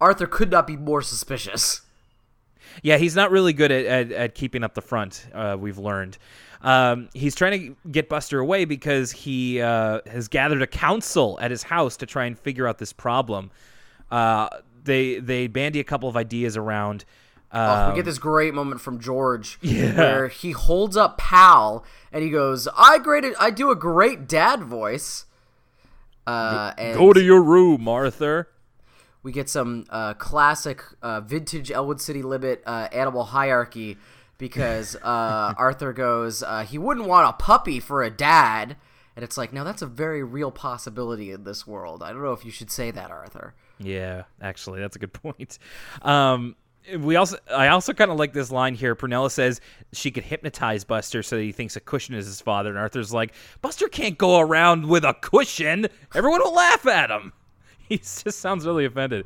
[0.00, 1.82] Arthur could not be more suspicious.
[2.82, 6.18] Yeah, he's not really good at, at, at keeping up the front, uh, we've learned.
[6.60, 11.50] Um, he's trying to get Buster away because he uh, has gathered a council at
[11.50, 13.50] his house to try and figure out this problem.
[14.10, 14.48] Uh,
[14.84, 17.04] they they bandy a couple of ideas around.
[17.50, 22.30] Oh, we get this great moment from George where he holds up Pal and he
[22.30, 25.26] goes, "I graded, I do a great dad voice."
[26.26, 28.48] Uh, and Go to your room, Arthur.
[29.28, 33.98] We get some uh, classic uh, vintage Elwood City Limit uh, animal hierarchy
[34.38, 38.78] because uh, Arthur goes, uh, he wouldn't want a puppy for a dad.
[39.14, 42.02] And it's like, no, that's a very real possibility in this world.
[42.02, 43.52] I don't know if you should say that, Arthur.
[43.78, 45.58] Yeah, actually, that's a good point.
[46.00, 46.56] Um,
[46.98, 48.96] we also, I also kind of like this line here.
[48.96, 49.60] Prunella says
[49.92, 53.12] she could hypnotize Buster so that he thinks a cushion is his father, and Arthur's
[53.12, 55.86] like, Buster can't go around with a cushion.
[56.14, 57.34] Everyone will laugh at him.
[57.98, 59.24] He just sounds really offended.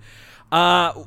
[0.50, 1.04] Uh,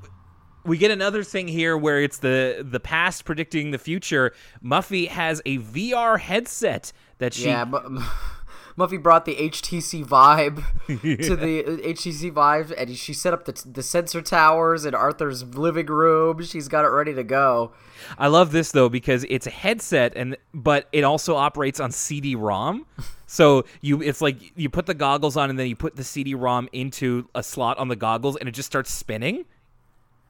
[0.65, 4.34] we get another thing here where it's the the past predicting the future.
[4.63, 7.86] Muffy has a VR headset that she Yeah, but
[8.78, 10.64] Muffy brought the HTC Vibe
[11.26, 15.86] to the HTC Vive, and she set up the, the sensor towers in Arthur's living
[15.86, 16.44] room.
[16.44, 17.72] She's got it ready to go.
[18.18, 22.86] I love this though because it's a headset and but it also operates on CD-ROM.
[23.28, 26.70] So you it's like you put the goggles on and then you put the CD-ROM
[26.74, 29.46] into a slot on the goggles and it just starts spinning.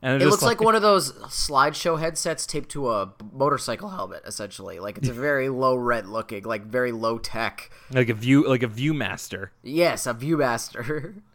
[0.06, 4.80] And It looks like one of those slideshow headsets taped to a motorcycle helmet, essentially.
[4.80, 7.72] Like it's a very low rent looking, like very low tech.
[7.89, 9.50] like a view like a ViewMaster.
[9.63, 11.15] Yes, a ViewMaster.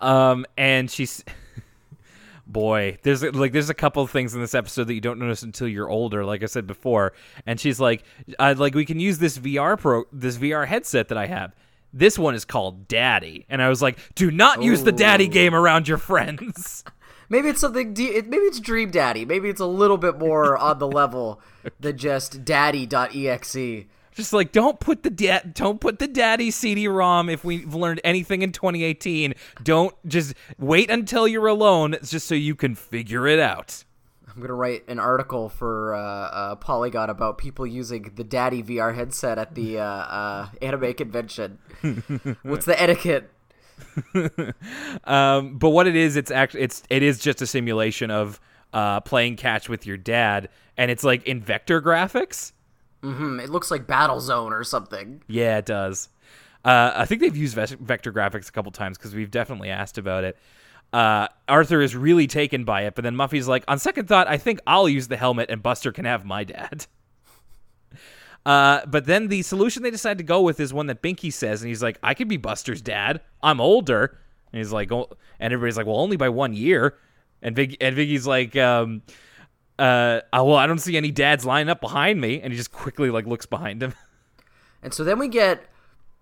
[0.00, 1.24] Um, and she's,
[2.46, 5.42] boy, there's like there's a couple of things in this episode that you don't notice
[5.42, 6.24] until you're older.
[6.24, 7.14] Like I said before,
[7.46, 8.04] and she's like,
[8.38, 11.52] like we can use this VR pro, this VR headset that I have.
[11.92, 15.52] This one is called Daddy, and I was like, do not use the Daddy game
[15.52, 16.84] around your friends.
[17.28, 17.94] maybe it's something.
[17.94, 19.24] De- maybe it's Dream Daddy.
[19.24, 21.40] Maybe it's a little bit more on the level
[21.80, 23.86] than just Daddy.exe.
[24.14, 27.28] Just like don't put the da- don't put the Daddy CD-ROM.
[27.28, 32.56] If we've learned anything in 2018, don't just wait until you're alone, just so you
[32.56, 33.84] can figure it out.
[34.38, 38.94] I'm gonna write an article for uh, uh, Polygon about people using the Daddy VR
[38.94, 41.58] headset at the uh, uh, anime convention.
[42.42, 43.30] What's the etiquette?
[45.04, 48.40] Um, but what it is, it's actually it's it is just a simulation of
[48.72, 52.52] uh, playing catch with your dad, and it's like in vector graphics.
[53.02, 55.22] Hmm, it looks like Battlezone or something.
[55.28, 56.08] Yeah, it does.
[56.64, 60.24] Uh, I think they've used vector graphics a couple times because we've definitely asked about
[60.24, 60.36] it.
[60.92, 64.38] Uh, Arthur is really taken by it, but then Muffy's like, on second thought, I
[64.38, 66.86] think I'll use the helmet and Buster can have my dad.
[68.48, 71.60] Uh, but then the solution they decide to go with is one that Binky says,
[71.60, 73.20] and he's like, I could be Buster's dad.
[73.42, 74.18] I'm older.
[74.50, 76.96] And he's like, oh, and everybody's like, well, only by one year.
[77.42, 79.02] And Vig- and Binky's like, um,
[79.78, 82.40] uh, oh, well, I don't see any dads lining up behind me.
[82.40, 83.92] And he just quickly like looks behind him.
[84.80, 85.64] And so then we get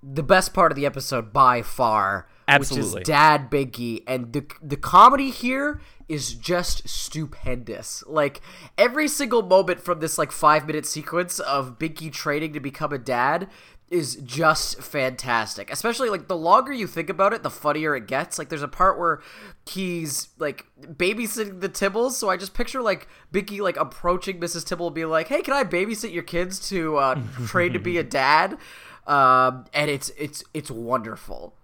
[0.02, 3.00] the best part of the episode by far, Absolutely.
[3.00, 8.04] which is Dad Binky, and the the comedy here is just stupendous.
[8.06, 8.40] Like
[8.78, 12.98] every single moment from this like five minute sequence of Binky training to become a
[12.98, 13.48] dad
[13.90, 15.70] is just fantastic.
[15.70, 18.38] Especially like the longer you think about it, the funnier it gets.
[18.38, 19.20] Like there's a part where
[19.68, 24.64] he's like babysitting the Tibbles, so I just picture like Binky like approaching Mrs.
[24.64, 27.98] Tibble and be like, "Hey, can I babysit your kids to uh, train to be
[27.98, 28.59] a dad?"
[29.06, 31.54] Um, and it's it's it's wonderful.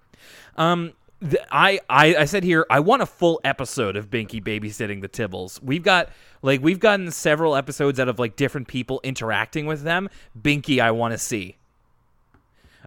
[0.57, 0.93] Um,
[1.53, 5.63] I, I I said here I want a full episode of Binky babysitting the Tibbles.
[5.63, 6.09] We've got
[6.43, 10.09] like we've gotten several episodes out of like different people interacting with them.
[10.41, 11.57] Binky, I want to see.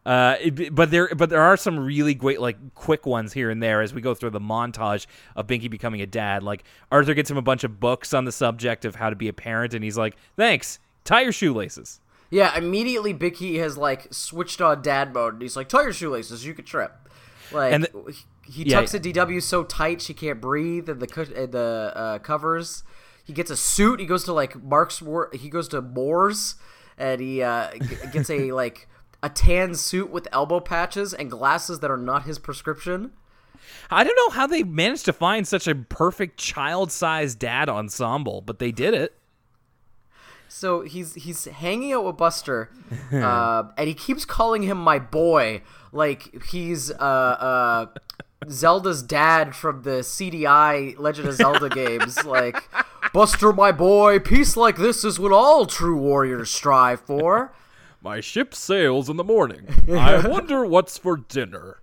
[0.05, 3.63] Uh, it- but there, but there are some really great, like, quick ones here and
[3.63, 6.43] there as we go through the montage of Binky becoming a dad.
[6.43, 9.27] Like Arthur gets him a bunch of books on the subject of how to be
[9.29, 14.61] a parent, and he's like, "Thanks, tie your shoelaces." Yeah, immediately Binky has like switched
[14.61, 16.91] on dad mode, and he's like, "Tie your shoelaces, you could trip."
[17.51, 17.87] Like, And
[18.43, 18.79] he yeah.
[18.79, 21.07] tucks a DW so tight she can't breathe, and the
[21.51, 22.83] the uh, covers.
[23.23, 23.99] He gets a suit.
[23.99, 25.01] He goes to like Mark's.
[25.33, 26.55] He goes to Moore's,
[26.97, 27.71] and he uh,
[28.11, 28.87] gets a like
[29.23, 33.13] a tan suit with elbow patches and glasses that are not his prescription.
[33.89, 38.59] I don't know how they managed to find such a perfect child-sized dad ensemble, but
[38.59, 39.15] they did it.
[40.55, 42.69] So he's he's hanging out with Buster,
[43.11, 47.85] uh, and he keeps calling him my boy, like he's uh, uh,
[48.49, 52.23] Zelda's dad from the CDI Legend of Zelda games.
[52.23, 52.69] Like
[53.11, 57.53] Buster, my boy, peace like this is what all true warriors strive for.
[58.01, 59.67] My ship sails in the morning.
[59.91, 61.81] I wonder what's for dinner.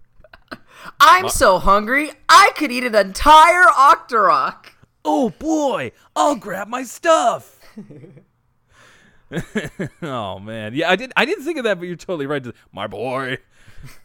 [0.98, 4.66] I'm so hungry, I could eat an entire Octorok.
[5.04, 7.58] Oh boy, I'll grab my stuff.
[10.02, 11.12] oh man, yeah, I did.
[11.16, 12.44] I didn't think of that, but you're totally right.
[12.72, 13.38] My boy.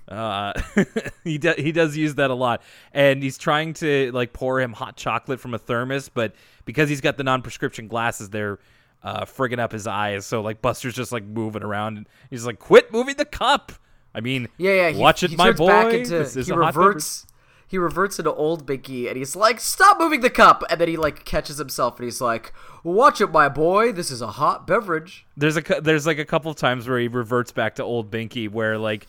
[0.08, 0.54] Uh,
[1.24, 1.56] he does.
[1.58, 2.62] He does use that a lot,
[2.94, 6.34] and he's trying to like pour him hot chocolate from a thermos, but
[6.66, 8.60] because he's got the non-prescription glasses, they're
[9.04, 10.26] uh, frigging up his eyes.
[10.26, 13.72] So like Buster's just like moving around, and he's like, "Quit moving the cup."
[14.16, 14.90] I mean, Yeah, yeah.
[14.90, 15.92] He, watch it, my boy.
[15.92, 17.27] Into, this is he a hot reverts.
[17.68, 20.96] He reverts into old Binky, and he's like, "Stop moving the cup!" And then he
[20.96, 22.54] like catches himself, and he's like,
[22.84, 23.92] "Watch it, my boy.
[23.92, 27.08] This is a hot beverage." there's a there's like a couple of times where he
[27.08, 29.08] reverts back to old Binky where like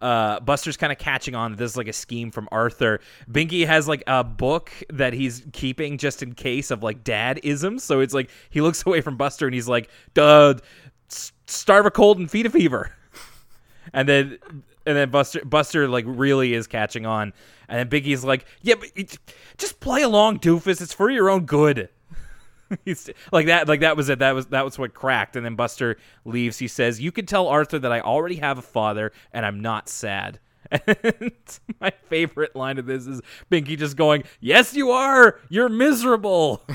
[0.00, 1.56] uh, Buster's kind of catching on.
[1.56, 3.00] This is like a scheme from Arthur.
[3.30, 7.84] Binky has like a book that he's keeping just in case of like dad isms.
[7.84, 10.54] So it's like he looks away from Buster and he's like, "Duh,
[11.08, 12.92] starve a cold and feed a fever,"
[13.92, 14.38] and then
[14.86, 17.32] and then Buster Buster like really is catching on,
[17.68, 19.18] and then Binky's like, "Yeah, but it,
[19.56, 20.80] just play along, doofus.
[20.80, 21.88] It's for your own good."
[22.84, 23.66] He's like that.
[23.68, 24.18] Like that was it.
[24.18, 25.36] That was that was what cracked.
[25.36, 26.58] And then Buster leaves.
[26.58, 29.88] He says, "You can tell Arthur that I already have a father, and I'm not
[29.88, 31.32] sad." And
[31.80, 35.38] my favorite line of this is Binky just going, "Yes, you are.
[35.48, 36.62] You're miserable."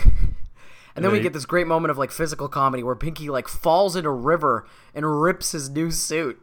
[0.95, 3.95] And then we get this great moment of like physical comedy where Binky like falls
[3.95, 6.39] in a river and rips his new suit.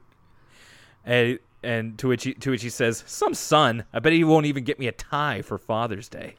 [1.05, 3.85] and and to which he, to which he says, "Some son.
[3.93, 6.35] I bet he won't even get me a tie for Father's Day."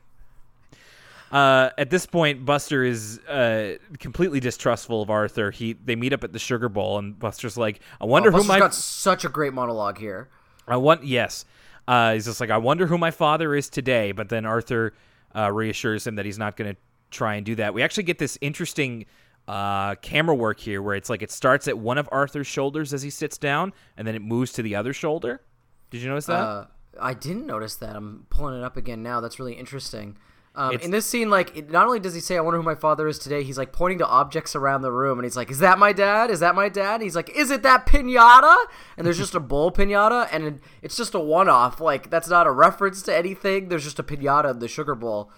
[1.31, 5.51] Uh, at this point, Buster is uh, completely distrustful of Arthur.
[5.51, 8.53] He they meet up at the Sugar Bowl, and Buster's like, "I wonder Buster's who
[8.53, 10.29] my got such a great monologue here.
[10.67, 11.45] I want yes.
[11.87, 14.11] Uh, he's just like, I wonder who my father is today.
[14.11, 14.93] But then Arthur
[15.35, 16.79] uh, reassures him that he's not going to
[17.09, 17.73] try and do that.
[17.73, 19.05] We actually get this interesting
[19.51, 23.01] uh, camera work here, where it's like it starts at one of Arthur's shoulders as
[23.01, 25.41] he sits down, and then it moves to the other shoulder.
[25.89, 26.33] Did you notice that?
[26.39, 26.65] Uh,
[26.99, 27.95] I didn't notice that.
[27.95, 29.19] I'm pulling it up again now.
[29.21, 30.17] That's really interesting.
[30.53, 32.75] Um, in this scene, like, it, not only does he say, "I wonder who my
[32.75, 35.59] father is today," he's like pointing to objects around the room, and he's like, "Is
[35.59, 36.29] that my dad?
[36.29, 38.57] Is that my dad?" And he's like, "Is it that pinata?"
[38.97, 41.79] And there's just a bull pinata, and it- it's just a one-off.
[41.79, 43.69] Like, that's not a reference to anything.
[43.69, 45.31] There's just a pinata in the sugar bowl.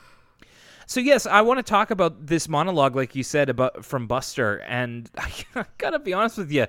[0.85, 4.57] So yes, I want to talk about this monologue, like you said about from Buster,
[4.67, 5.09] and
[5.55, 6.67] I gotta be honest with you.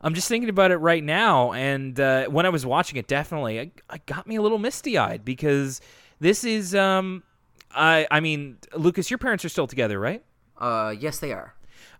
[0.00, 3.56] I'm just thinking about it right now, and uh, when I was watching it, definitely,
[3.58, 5.80] it, it got me a little misty-eyed because
[6.20, 7.22] this is, um,
[7.70, 10.22] I, I mean, Lucas, your parents are still together, right?
[10.58, 11.54] Uh, yes, they are.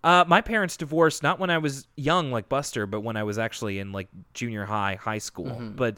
[0.05, 3.39] Uh, my parents divorced not when I was young, like Buster, but when I was
[3.39, 5.47] actually in like junior high, high school.
[5.74, 5.97] But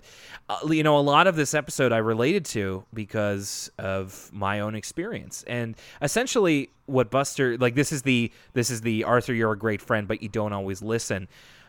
[0.49, 4.76] uh, you know, a lot of this episode I related to because of my own
[4.76, 7.74] experience, and essentially what Buster like.
[7.74, 10.83] This is the this is the Arthur, you're a great friend, but you don't always
[10.83, 11.26] listen.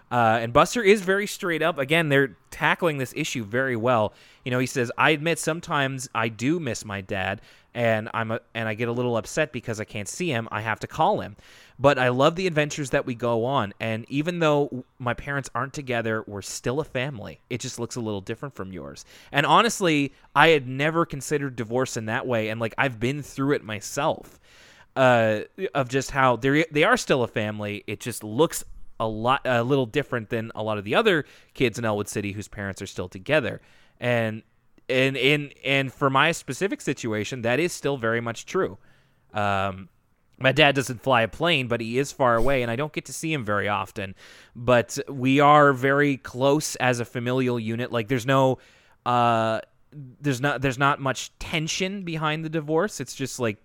[0.09, 1.77] Uh, and Buster is very straight up.
[1.77, 4.13] Again, they're tackling this issue very well.
[4.45, 7.41] You know, he says, "I admit sometimes I do miss my dad,
[7.73, 10.47] and I'm a, and I get a little upset because I can't see him.
[10.49, 11.35] I have to call him.
[11.77, 15.73] But I love the adventures that we go on, and even though my parents aren't
[15.73, 17.41] together, we're still a family.
[17.49, 19.05] It just looks a little different from yours.
[19.31, 23.53] And honestly, I had never considered divorce in that way, and like I've been through
[23.53, 24.39] it myself."
[24.95, 25.41] Uh,
[25.75, 27.83] of just how they they are still a family.
[27.85, 28.63] It just looks
[28.99, 32.31] a lot a little different than a lot of the other kids in Elwood City
[32.31, 33.61] whose parents are still together.
[33.99, 34.43] And
[34.89, 38.77] and and and for my specific situation, that is still very much true.
[39.33, 39.89] Um,
[40.39, 43.05] my dad doesn't fly a plane, but he is far away, and I don't get
[43.05, 44.15] to see him very often.
[44.55, 47.91] But we are very close as a familial unit.
[47.91, 48.59] Like there's no,
[49.05, 52.99] uh, there's not there's not much tension behind the divorce.
[52.99, 53.57] It's just like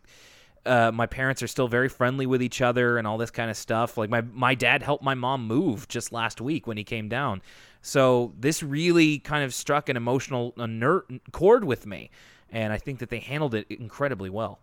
[0.64, 3.56] uh, my parents are still very friendly with each other and all this kind of
[3.56, 3.98] stuff.
[3.98, 7.42] Like my my dad helped my mom move just last week when he came down.
[7.80, 12.10] So this really kind of struck an emotional a ner- chord with me,
[12.50, 14.60] and I think that they handled it incredibly well.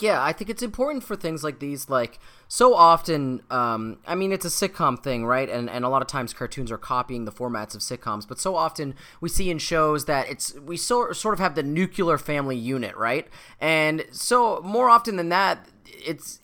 [0.00, 1.88] Yeah, I think it's important for things like these.
[1.88, 2.18] Like
[2.48, 5.48] so often, um, I mean, it's a sitcom thing, right?
[5.48, 8.26] And and a lot of times cartoons are copying the formats of sitcoms.
[8.26, 11.62] But so often we see in shows that it's we sort sort of have the
[11.62, 13.28] nuclear family unit, right?
[13.60, 16.40] And so more often than that, it's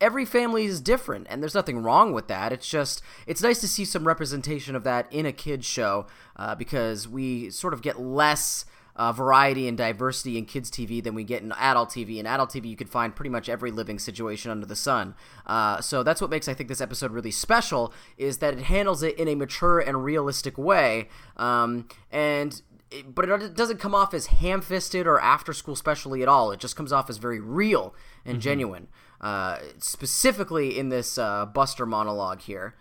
[0.00, 3.68] every family is different and there's nothing wrong with that it's just it's nice to
[3.68, 6.06] see some representation of that in a kids show
[6.36, 8.64] uh, because we sort of get less
[8.96, 12.18] uh, variety and diversity in kids TV than we get in adult TV.
[12.18, 15.14] In adult TV, you can find pretty much every living situation under the sun.
[15.46, 19.02] Uh, so that's what makes I think this episode really special is that it handles
[19.02, 21.08] it in a mature and realistic way.
[21.36, 22.60] Um, and
[23.08, 26.52] but it doesn't come off as ham-fisted or after-school specially at all.
[26.52, 28.40] It just comes off as very real and mm-hmm.
[28.40, 28.88] genuine.
[29.20, 32.74] Uh, specifically in this uh, Buster monologue here.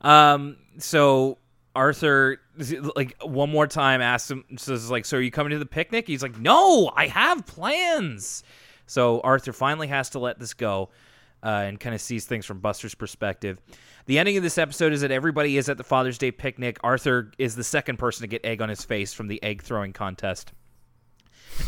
[0.00, 0.56] Um.
[0.78, 1.38] So
[1.74, 2.40] Arthur
[2.96, 6.06] like one more time asks him says like so are you coming to the picnic?
[6.06, 8.44] He's like no i have plans.
[8.86, 10.90] So arthur finally has to let this go
[11.42, 13.60] uh, and kind of sees things from buster's perspective.
[14.06, 16.78] The ending of this episode is that everybody is at the father's day picnic.
[16.82, 19.92] Arthur is the second person to get egg on his face from the egg throwing
[19.92, 20.52] contest.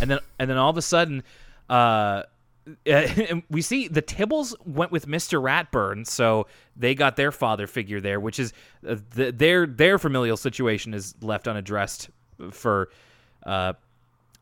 [0.01, 1.23] And then and then all of a sudden
[1.69, 2.25] uh,
[3.51, 5.41] we see the Tibbles went with Mr.
[5.43, 6.47] Ratburn, so
[6.77, 8.53] they got their father figure there, which is
[8.87, 12.09] uh, the, their their familial situation is left unaddressed
[12.51, 12.89] for
[13.45, 13.75] uh,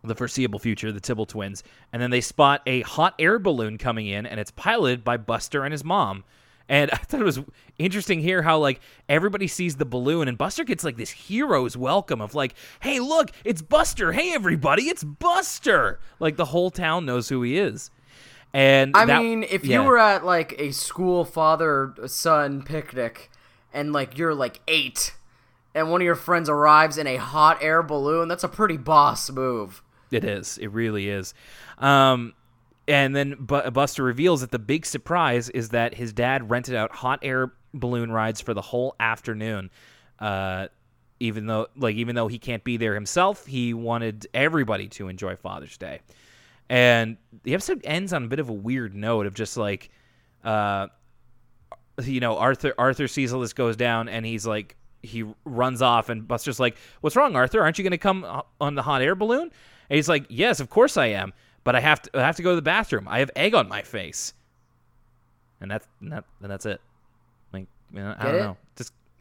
[0.05, 1.63] the foreseeable future, the Tibble twins.
[1.93, 5.65] And then they spot a hot air balloon coming in, and it's piloted by Buster
[5.65, 6.25] and his mom.
[6.69, 7.41] And I thought it was
[7.79, 12.21] interesting here how like everybody sees the balloon and Buster gets like this hero's welcome
[12.21, 14.13] of like, hey, look, it's Buster.
[14.13, 15.99] Hey, everybody, it's Buster.
[16.21, 17.91] Like the whole town knows who he is.
[18.53, 19.81] And I that, mean, if yeah.
[19.81, 23.31] you were at like a school father son picnic
[23.73, 25.15] and like you're like eight
[25.75, 29.31] and one of your friends arrives in a hot air balloon, that's a pretty boss
[29.31, 29.83] move.
[30.11, 30.59] It is.
[30.59, 31.33] It really is.
[31.79, 32.35] Um,
[32.87, 37.21] and then Buster reveals that the big surprise is that his dad rented out hot
[37.23, 39.71] air balloon rides for the whole afternoon.
[40.19, 40.69] Uh,
[41.21, 45.37] even though, like, even though he can't be there himself, he wanted everybody to enjoy
[45.37, 46.01] Father's Day.
[46.73, 49.91] And the episode ends on a bit of a weird note of just like,
[50.43, 50.87] uh,
[52.03, 56.09] you know, Arthur Arthur sees all this goes down, and he's like, he runs off,
[56.09, 57.61] and Buster's like, "What's wrong, Arthur?
[57.61, 58.25] Aren't you going to come
[58.59, 59.51] on the hot air balloon?"
[59.91, 62.43] And he's like, "Yes, of course I am, but I have to I have to
[62.43, 63.07] go to the bathroom.
[63.07, 64.33] I have egg on my face."
[65.61, 66.81] And that's and that and that's it.
[67.53, 68.39] Like, I don't it?
[68.39, 68.57] know,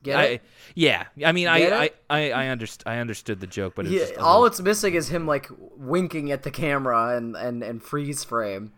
[0.04, 0.41] Get I, it?
[0.74, 4.41] Yeah, I mean, I, I, I, I, underst- I understood the joke, but yeah, all
[4.41, 4.45] little...
[4.45, 5.47] it's missing is him like
[5.78, 8.74] winking at the camera and and and freeze frame.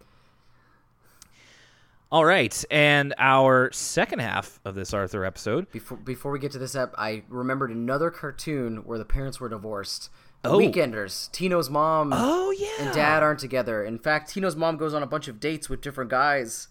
[2.11, 5.71] All right, and our second half of this Arthur episode.
[5.71, 9.49] Before before we get to this ep, I remembered another cartoon where the parents were
[9.49, 10.09] divorced.
[10.41, 10.57] The oh.
[10.57, 11.31] Weekenders.
[11.31, 12.85] Tino's mom oh, yeah.
[12.85, 13.81] and dad aren't together.
[13.83, 16.67] In fact, Tino's mom goes on a bunch of dates with different guys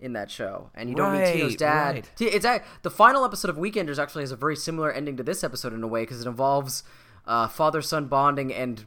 [0.00, 1.94] in that show, and you don't right, meet Tino's dad.
[2.20, 2.34] Right.
[2.34, 2.46] It's
[2.82, 5.82] the final episode of Weekenders actually has a very similar ending to this episode in
[5.82, 6.82] a way because it involves
[7.26, 8.84] uh, father son bonding and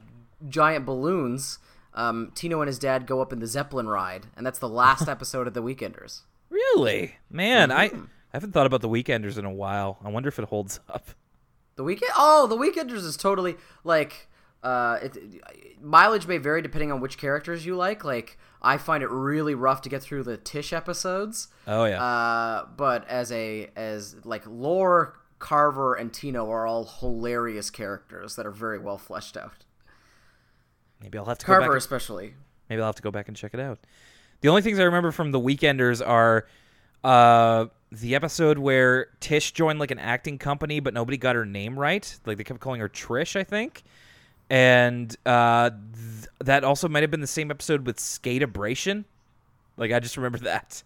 [0.47, 1.59] giant balloons.
[1.93, 5.07] Um, Tino and his dad go up in the Zeppelin ride, and that's the last
[5.07, 6.21] episode of the Weekenders.
[6.49, 7.77] Really, man, mm-hmm.
[7.77, 7.85] I
[8.33, 9.99] I haven't thought about the Weekenders in a while.
[10.03, 11.09] I wonder if it holds up.
[11.75, 12.11] The weekend?
[12.17, 14.27] Oh, the Weekenders is totally like
[14.63, 15.17] uh, it,
[15.81, 18.03] mileage may vary depending on which characters you like.
[18.03, 21.49] Like I find it really rough to get through the Tish episodes.
[21.67, 22.01] Oh yeah.
[22.01, 28.45] Uh, but as a as like Lor, Carver, and Tino are all hilarious characters that
[28.45, 29.65] are very well fleshed out.
[31.01, 32.33] Maybe I'll have to Carver go back especially.
[32.69, 33.79] Maybe I'll have to go back and check it out.
[34.39, 36.47] The only things I remember from the Weekenders are
[37.03, 41.77] uh, the episode where Tish joined like an acting company, but nobody got her name
[41.77, 42.17] right.
[42.25, 43.83] Like they kept calling her Trish, I think.
[44.53, 49.05] And uh, th- that also might have been the same episode with Skate Abrasion.
[49.77, 50.83] Like I just remember that.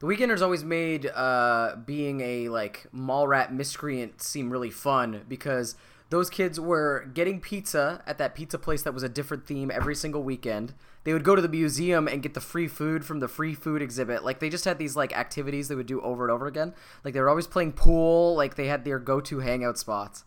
[0.00, 5.76] The Weekenders always made uh, being a like mall rat miscreant seem really fun because
[6.10, 9.94] those kids were getting pizza at that pizza place that was a different theme every
[9.94, 10.74] single weekend.
[11.04, 13.80] They would go to the museum and get the free food from the free food
[13.80, 14.24] exhibit.
[14.24, 16.74] Like they just had these like activities they would do over and over again.
[17.04, 18.34] Like they were always playing pool.
[18.34, 20.24] Like they had their go-to hangout spots.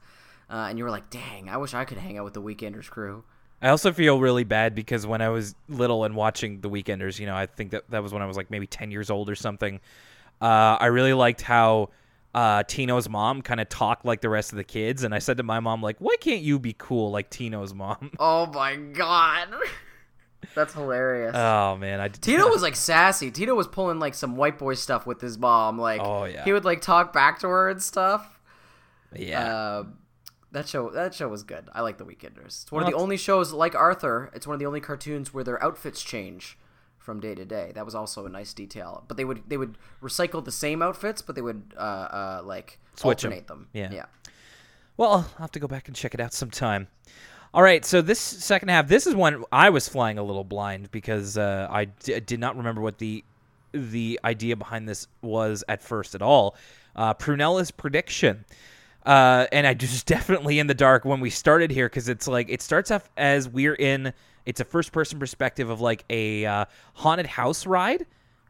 [0.49, 2.89] Uh, and you were like, "Dang, I wish I could hang out with the Weekenders
[2.89, 3.23] crew."
[3.61, 7.25] I also feel really bad because when I was little and watching The Weekenders, you
[7.25, 9.35] know, I think that that was when I was like maybe 10 years old or
[9.35, 9.79] something.
[10.41, 11.89] Uh, I really liked how
[12.35, 15.03] uh, Tino's mom kind of talked like the rest of the kids.
[15.03, 18.11] And I said to my mom, like, why can't you be cool like Tino's mom?
[18.19, 19.47] Oh my god.
[20.53, 21.33] That's hilarious.
[21.35, 21.99] oh, man.
[22.01, 23.31] I Tino was like sassy.
[23.31, 25.79] Tino was pulling like some white boy stuff with his mom.
[25.79, 26.43] Like, Oh, yeah.
[26.43, 28.37] he would like talk back to her and stuff.
[29.15, 29.47] Yeah.
[29.55, 29.83] Uh,
[30.55, 31.69] that show that show was good.
[31.73, 32.63] I like The Weekenders.
[32.63, 34.31] It's one Well, of the only shows like Arthur.
[34.33, 36.57] It's one of the only cartoons where their outfits change
[36.97, 37.71] from day to day.
[37.75, 39.03] That was also a nice detail.
[39.07, 42.79] But they would they would recycle the same outfits, but they would uh, uh like
[42.95, 43.67] Switch alternate them.
[43.73, 43.91] Yeah.
[43.91, 44.05] yeah.
[44.97, 46.87] Well, I'll have to go back and check it out sometime.
[47.53, 50.91] All right, so this second half, this is when I was flying a little blind
[50.91, 53.23] because uh, I d- did not remember what the
[53.71, 56.55] the idea behind this was at first at all.
[56.95, 58.45] Uh, Prunella's prediction,
[59.05, 62.49] uh, and I just definitely in the dark when we started here because it's like
[62.49, 64.13] it starts off as we're in
[64.45, 68.05] it's a first person perspective of like a uh, haunted house ride,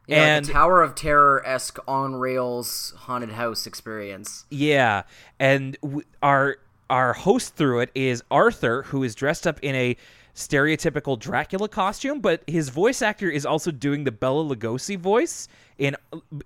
[0.06, 4.44] Yeah, like and a Tower of Terror esque on rails haunted house experience.
[4.50, 5.04] Yeah,
[5.38, 9.96] and w- our our host through it is Arthur, who is dressed up in a
[10.36, 15.96] stereotypical Dracula costume, but his voice actor is also doing the Bela Lugosi voice in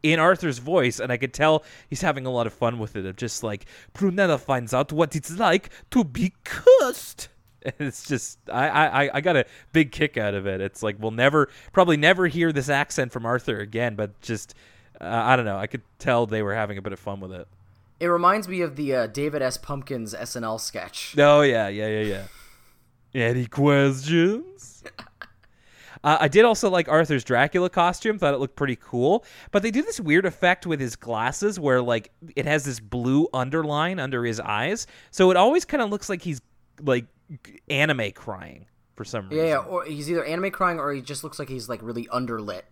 [0.02, 3.04] in Arthur's voice, and I could tell he's having a lot of fun with it.
[3.04, 7.28] Of just like Prunella finds out what it's like to be cursed.
[7.62, 10.62] And It's just I, I I got a big kick out of it.
[10.62, 14.54] It's like we'll never probably never hear this accent from Arthur again, but just
[14.98, 15.58] uh, I don't know.
[15.58, 17.46] I could tell they were having a bit of fun with it.
[17.98, 19.58] It reminds me of the uh, David S.
[19.58, 21.14] Pumpkins SNL sketch.
[21.18, 22.22] Oh yeah, yeah, yeah, yeah.
[23.14, 24.84] Any questions?
[26.04, 28.18] uh, I did also like Arthur's Dracula costume.
[28.18, 29.24] Thought it looked pretty cool.
[29.50, 33.28] But they do this weird effect with his glasses, where like it has this blue
[33.34, 36.40] underline under his eyes, so it always kind of looks like he's
[36.82, 37.06] like
[37.68, 39.44] anime crying for some reason.
[39.44, 42.06] Yeah, yeah, or he's either anime crying or he just looks like he's like really
[42.06, 42.62] underlit.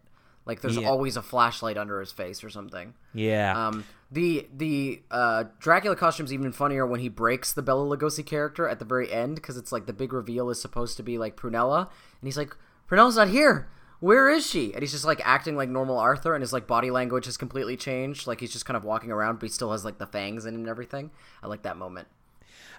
[0.46, 0.88] Like there's Yeah.
[0.88, 2.94] always a flashlight under his face or something.
[3.12, 3.66] Yeah.
[3.68, 8.66] Um, the the uh, Dracula costume's even funnier when he breaks the Bela Lugosi character
[8.68, 11.36] at the very end because it's like the big reveal is supposed to be like
[11.36, 12.56] Prunella, and he's like,
[12.90, 13.68] Prunella's not here.
[14.00, 14.72] Where is she?
[14.72, 17.76] And he's just like acting like normal Arthur, and his like body language has completely
[17.76, 18.26] changed.
[18.26, 20.54] Like he's just kind of walking around, but he still has like the fangs in
[20.54, 21.10] him and everything.
[21.42, 22.08] I like that moment.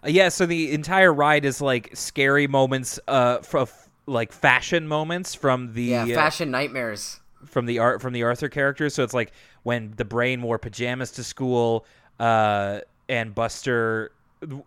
[0.04, 3.68] Uh, yeah, so the entire ride is like scary moments, uh, from
[4.06, 7.20] like fashion moments from the Yeah, uh, fashion nightmares.
[7.46, 8.94] from the art from the Arthur characters.
[8.96, 9.32] So it's like
[9.64, 11.86] when the brain wore pajamas to school,
[12.20, 14.12] uh, and Buster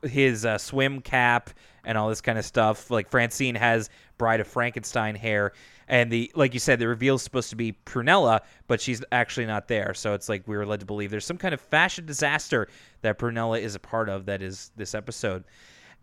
[0.03, 1.51] his uh, swim cap
[1.85, 2.91] and all this kind of stuff.
[2.91, 5.53] Like Francine has Bride of Frankenstein hair,
[5.89, 9.47] and the like you said, the reveal is supposed to be Prunella, but she's actually
[9.47, 9.95] not there.
[9.95, 12.69] So it's like we were led to believe there's some kind of fashion disaster
[13.03, 14.27] that Prunella is a part of.
[14.27, 15.45] That is this episode.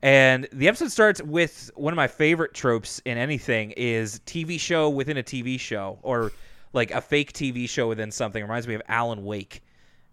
[0.02, 4.90] And the episode starts with one of my favorite tropes in anything is TV show
[4.90, 6.32] within a TV show or
[6.74, 8.40] like a fake TV show within something.
[8.42, 9.64] It reminds me of Alan Wake.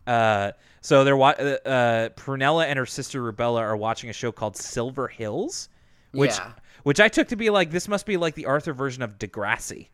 [0.07, 4.30] Uh, so they're wa- uh, uh, Prunella and her sister Rubella are watching a show
[4.32, 5.68] called Silver Hills,
[6.12, 6.52] which Yeah.
[6.84, 9.88] which I took to be like this must be like the Arthur version of Degrassi.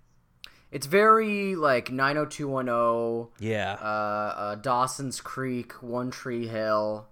[0.70, 3.72] It's very like 90210, Yeah.
[3.80, 7.06] uh, uh, Dawson's Creek, One Tree Hill,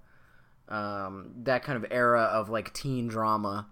[0.68, 3.66] um, that kind of era of like teen drama.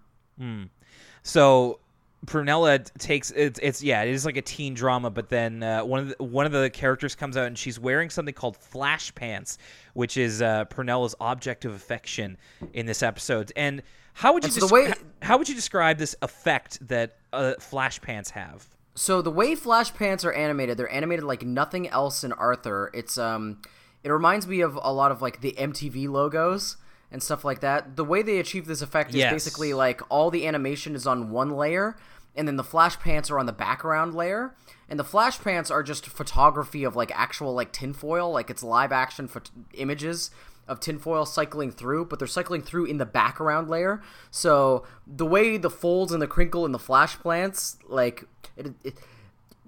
[1.23, 1.79] So
[2.25, 5.99] Prunella takes it's it's yeah it is like a teen drama, but then uh, one
[6.01, 9.57] of the, one of the characters comes out and she's wearing something called flash pants,
[9.93, 12.37] which is uh, Prunella's object of affection
[12.73, 13.51] in this episode.
[13.55, 13.81] And
[14.13, 17.17] how would you And so desc- the way- how would you describe this effect that
[17.31, 18.67] uh, flash pants have?
[18.95, 22.91] So the way Flash Pants are animated, they're animated like nothing else in Arthur.
[22.93, 23.61] It's um,
[24.03, 26.75] it reminds me of a lot of like the MTV logos
[27.11, 27.95] and stuff like that.
[27.95, 29.31] The way they achieve this effect is Yes.
[29.33, 31.97] basically like all the animation is on one layer,
[32.35, 34.53] and then the Flash Pants are on the background layer.
[34.87, 38.91] And the Flash Pants are just photography of like actual like tinfoil, like it's live
[38.91, 40.31] action phot- images
[40.67, 44.01] of tinfoil cycling through, but they're cycling through in the background layer.
[44.29, 48.93] So the way the folds and the crinkle in the flash pants, like it, it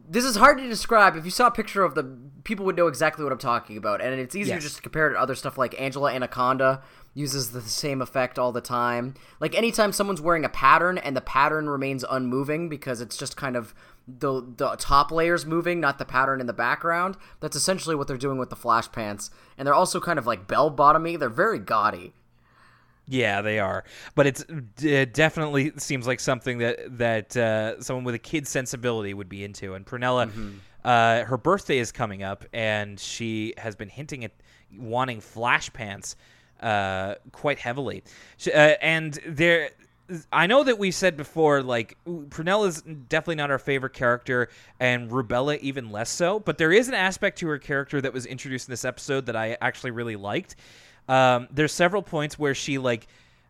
[0.09, 1.15] this is hard to describe.
[1.15, 2.03] If you saw a picture of the
[2.43, 4.63] people would know exactly what I'm talking about, and it's easier Yes.
[4.63, 6.81] just to compare it to other stuff like Angela Anaconda
[7.13, 9.15] uses the same effect all the time.
[9.39, 13.55] Like anytime someone's wearing a pattern and the pattern remains unmoving because it's just kind
[13.55, 13.73] of
[14.07, 17.17] the the top layers moving, not the pattern in the background.
[17.39, 20.47] That's essentially what they're doing with the flash pants, and they're also kind of like
[20.47, 21.19] bell bottomy.
[21.19, 22.13] They're very gaudy.
[23.07, 23.83] Yeah, they are,
[24.15, 24.45] but it's
[24.81, 29.43] it definitely seems like something that that uh, someone with a kid sensibility would be
[29.43, 29.73] into.
[29.73, 30.31] And Prunella,
[30.83, 34.31] uh, her birthday is coming up, and she has been hinting at
[34.77, 36.15] wanting flash pants
[36.61, 38.03] uh, quite heavily.
[38.47, 39.71] Uh, and there,
[40.31, 44.49] I know that we said before, like Prunella is definitely not our favorite character,
[44.79, 46.39] and Rubella even less so.
[46.39, 49.35] But there is an aspect to her character that was introduced in this episode that
[49.35, 50.55] I actually really liked.
[51.07, 53.07] Um, there's several points where she like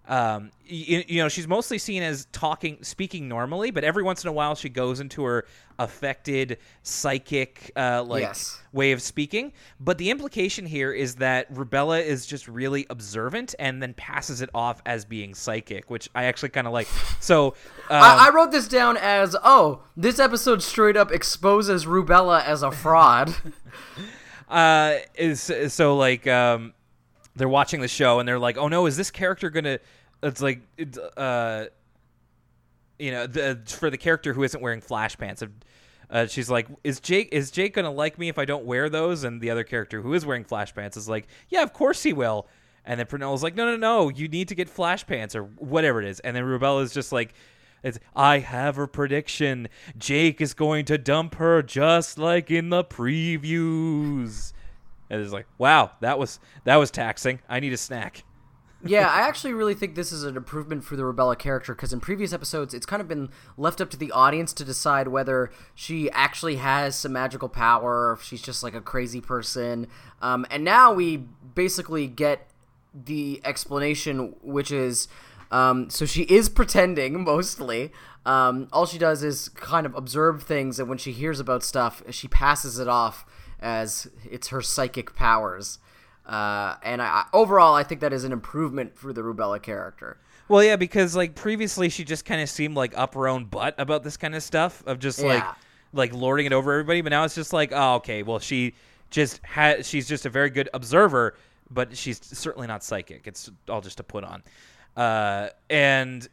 [0.07, 4.29] um, you, you know she's mostly seen as talking speaking normally but every once in
[4.29, 5.45] a while she goes into her
[5.77, 8.59] affected psychic uh, like Yes.
[8.73, 13.81] way of speaking but the implication here is that rubella is just really observant and
[13.81, 16.87] then passes it off as being psychic which i actually kind of like
[17.19, 17.47] so
[17.89, 22.63] um, I, I wrote this down as oh, this episode straight up exposes Rubella as
[22.63, 23.35] a fraud.
[24.49, 26.73] uh is so like um
[27.35, 29.79] they're watching the show and they're like oh no is this character gonna
[30.23, 31.65] it's like it's, uh
[32.99, 35.43] you know the for the character who isn't wearing flash pants
[36.09, 39.23] uh, she's like is jake is jake gonna like me if i don't wear those
[39.23, 42.13] and the other character who is wearing flash pants is like yeah of course he
[42.13, 42.47] will
[42.83, 46.01] and then Prunella's like no no no you need to get flash pants or whatever
[46.01, 47.33] it is and then Rubella's just like
[47.83, 49.67] it's, I have a prediction.
[49.97, 54.53] Jake is going to dump her just like in the previews.
[55.11, 57.39] And it's like, wow, that was that was taxing.
[57.49, 58.23] I need a snack.
[58.83, 61.99] yeah, I actually really think this is an improvement for the Rubella character because in
[61.99, 66.09] previous episodes, it's kind of been left up to the audience to decide whether she
[66.11, 69.87] actually has some magical power or if she's just like a crazy person.
[70.21, 72.47] Um, and now we basically get
[72.93, 75.09] the explanation, which is
[75.51, 77.91] um, so she is pretending mostly.
[78.25, 82.01] Um, all she does is kind of observe things, and when she hears about stuff,
[82.11, 83.25] she passes it off
[83.61, 85.79] as it's her psychic powers.
[86.25, 90.17] Uh, and I, overall, I think that is an improvement for the Rubella character.
[90.47, 93.75] Well, yeah, because like previously she just kind of seemed like up her own butt
[93.77, 95.53] about this kind of stuff of just like Yeah.
[95.93, 97.01] like lording it over everybody.
[97.01, 98.73] But now it's just like, oh, okay, well she
[99.09, 101.35] just has she's just a very good observer,
[101.69, 103.27] but she's certainly not psychic.
[103.27, 104.43] It's all just a put on.
[104.95, 106.27] Uh, and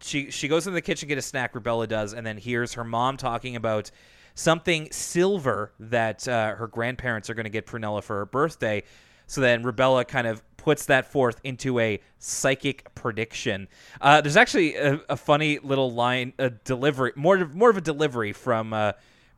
[0.00, 1.54] she she goes into the kitchen to get a snack.
[1.54, 3.90] Rubella does, and then hears her mom talking about
[4.34, 8.82] something silver that uh, her grandparents are going to get Prunella for her birthday.
[9.26, 13.68] So then Rubella kind of puts that forth into a psychic prediction.
[14.00, 18.32] Uh, there's actually a, a funny little line, a delivery, more more of a delivery
[18.32, 18.92] from uh,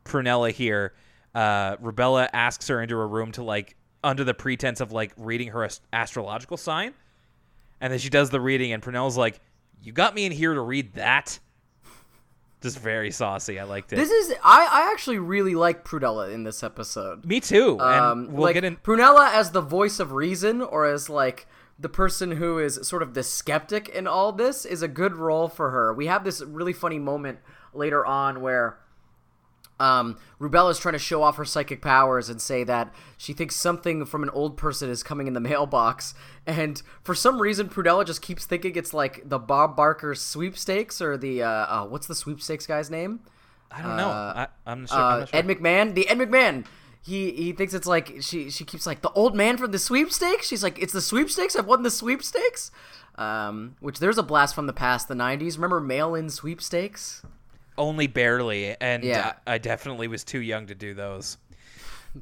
[0.04, 0.94] Prunella here.
[1.34, 5.48] Uh, Rubella asks her into a room to like under the pretense of like reading
[5.48, 6.94] her ast- astrological sign.
[7.80, 9.40] And then she does the reading, and Prunella's like,
[9.82, 11.38] "You got me in here to read that."
[12.62, 13.58] Just very saucy.
[13.58, 13.96] I liked it.
[13.96, 17.24] This is I, I actually really like Prunella in this episode.
[17.24, 17.72] me too.
[17.80, 18.76] And Um, we'll like get in.
[18.76, 21.46] Prunella as the voice of reason, or as like
[21.78, 25.48] the person who is sort of the skeptic in all this, is a good role
[25.48, 25.92] for her.
[25.92, 27.38] We have this really funny moment
[27.74, 28.78] later on where
[29.80, 34.04] um, Rubella's trying to show off her psychic powers and say that she thinks something
[34.04, 36.14] from an old person is coming in the mailbox.
[36.46, 41.16] And for some reason, Prunella just keeps thinking it's like the Bob Barker sweepstakes or
[41.16, 43.20] the, uh, uh, what's the sweepstakes guy's name?
[43.70, 44.08] I don't know.
[44.08, 45.38] I, I'm, sure, I'm uh, not sure.
[45.38, 46.66] Ed McMahon, the Ed McMahon.
[47.04, 50.46] He he thinks it's like she she keeps like the old man from the sweepstakes.
[50.46, 51.56] She's like, it's the sweepstakes.
[51.56, 52.70] I've won the sweepstakes.
[53.16, 55.56] Um, which there's a blast from the past, the '90s.
[55.56, 57.22] Remember mail-in sweepstakes?
[57.78, 59.32] Only barely, and Yeah.
[59.46, 61.38] I, I definitely was too young to do those.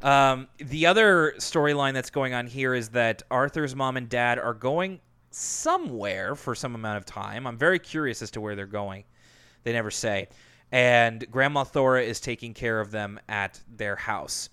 [0.02, 4.54] Um, the other storyline that's going on here is that Arthur's mom and dad are
[4.54, 5.00] going
[5.32, 7.46] somewhere for some amount of time.
[7.46, 9.04] I'm very curious as to where they're going.
[9.64, 10.28] They never say.
[10.72, 14.48] And Grandma Thora is taking care of them at their house.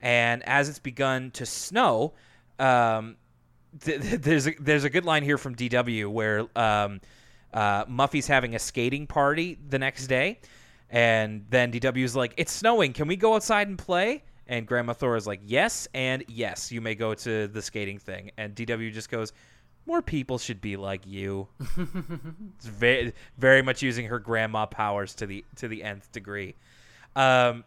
[0.00, 2.14] And as it's begun to snow,
[2.58, 3.16] um,
[3.80, 7.00] th- th- there's a, there's a good line here from DW where um,
[7.52, 10.40] uh, Muffy's having a skating party the next day,
[10.88, 12.92] and then DW's like, "It's snowing.
[12.92, 16.80] Can we go outside and play?" And Grandma Thora is like, "Yes, and yes, you
[16.80, 19.32] may go to the skating thing." And DW just goes,
[19.86, 21.48] "More people should be like you."
[22.56, 26.54] it's very very much using her grandma powers to the to the nth degree.
[27.16, 27.64] Um,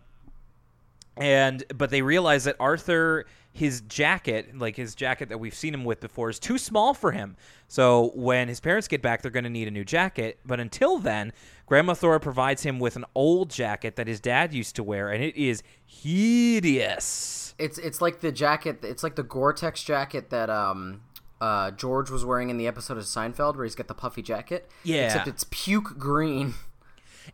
[1.17, 5.85] and but they realize that Arthur his jacket, like his jacket that we've seen him
[5.85, 7.37] with before, is too small for him.
[7.67, 10.39] So when his parents get back, they're going to need a new jacket.
[10.43, 11.33] But until then,
[11.67, 15.23] Grandma Thora provides him with an old jacket that his dad used to wear, and
[15.23, 17.53] it is hideous.
[17.59, 18.79] It's it's like the jacket.
[18.83, 21.01] It's like the Gore-Tex jacket that um
[21.39, 24.69] uh George was wearing in the episode of Seinfeld where he's got the puffy jacket.
[24.83, 25.05] Yeah.
[25.05, 26.55] Except it's puke green.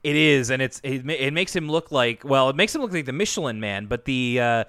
[0.04, 2.92] It is, and it's it, it makes him look like well, it makes him look
[2.94, 3.88] like the Michelin Man.
[3.88, 4.64] But the uh,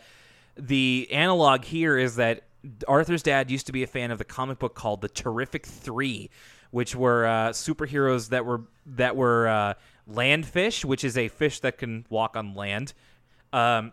[0.61, 2.43] the analog here is that
[2.87, 6.31] Arthur's dad used to be a fan of the comic book called the Terrific Three,
[6.71, 9.75] which were uh, superheroes that were that were uh,
[10.07, 12.93] land fish, which is a fish that can walk on land.
[13.53, 13.93] Um,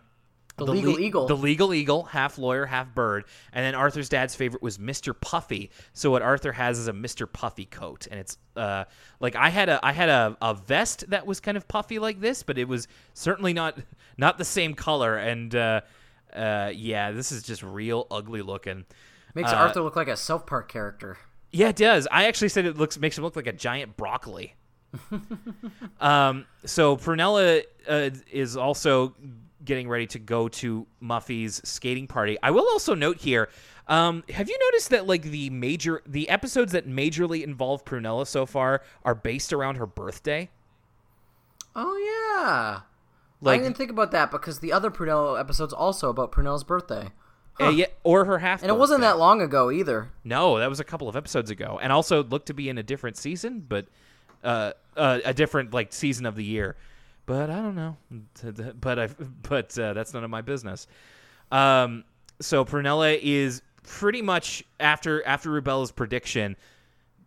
[0.56, 1.26] The legal eagle.
[1.26, 3.24] The legal eagle, half lawyer, half bird.
[3.52, 5.18] And then Arthur's dad's favorite was Mr.
[5.18, 5.70] Puffy.
[5.92, 7.30] So what Arthur has is a Mr.
[7.32, 8.84] Puffy coat, and it's uh
[9.20, 12.20] like I had a I had a, a vest that was kind of puffy like
[12.20, 13.78] this, but it was certainly not
[14.18, 15.16] not the same color.
[15.16, 15.54] And
[16.34, 18.84] uh, yeah, this is just real ugly looking.
[19.34, 21.18] Makes Uh, Arthur look like a South Park character.
[21.50, 22.06] Yeah, it does.
[22.10, 24.54] I actually said it looks makes him look like a giant broccoli.
[26.00, 29.14] um, so Prunella uh, is also
[29.64, 32.38] getting ready to go to Muffy's skating party.
[32.42, 33.48] I will also note here.
[33.86, 38.44] Um, have you noticed that like the major the episodes that majorly involve Prunella so
[38.44, 40.50] far are based around her birthday?
[41.74, 41.96] Oh
[42.42, 42.80] yeah.
[43.40, 47.12] Like- I didn't think about that because the other Prunella episode's also about Prunella's birthday.
[47.60, 48.62] Uh, yeah, or her half.
[48.62, 50.10] And it wasn't that long ago either.
[50.22, 52.84] No, that was a couple of episodes ago, and also looked to be in a
[52.84, 53.86] different season, but
[54.44, 56.76] uh, uh, a different like season of the year.
[57.26, 57.96] But I don't know.
[58.80, 59.08] But I
[59.42, 60.86] but uh, that's none of my business.
[61.50, 62.04] Um,
[62.40, 66.56] so Prunella is pretty much after after Rubella's prediction,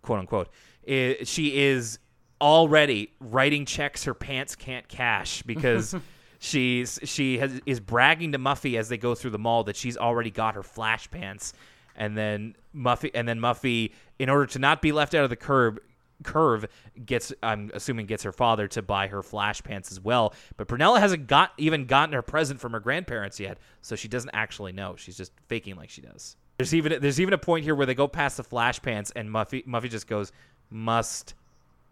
[0.01, 0.49] quote unquote.
[0.87, 1.99] i she is
[2.41, 5.95] already writing checks her pants can't cash because
[6.39, 9.95] she's she has is bragging to Muffy as they go through the mall that she's
[9.95, 11.53] already got her flash pants.
[11.95, 15.35] And then Muffy and then Muffy in order to not be left out of the
[15.35, 15.79] curb
[16.23, 16.65] curve
[17.05, 20.33] gets I'm assuming gets her father to buy her flash pants as well.
[20.57, 23.57] But Prunella hasn't got even gotten her present from her grandparents yet.
[23.81, 24.95] So she doesn't actually know.
[24.97, 26.35] She's just faking like she does.
[26.57, 29.29] There's even there's even a point here where they go past the flash pants and
[29.29, 30.31] Muffy Muffy just goes
[30.69, 31.33] must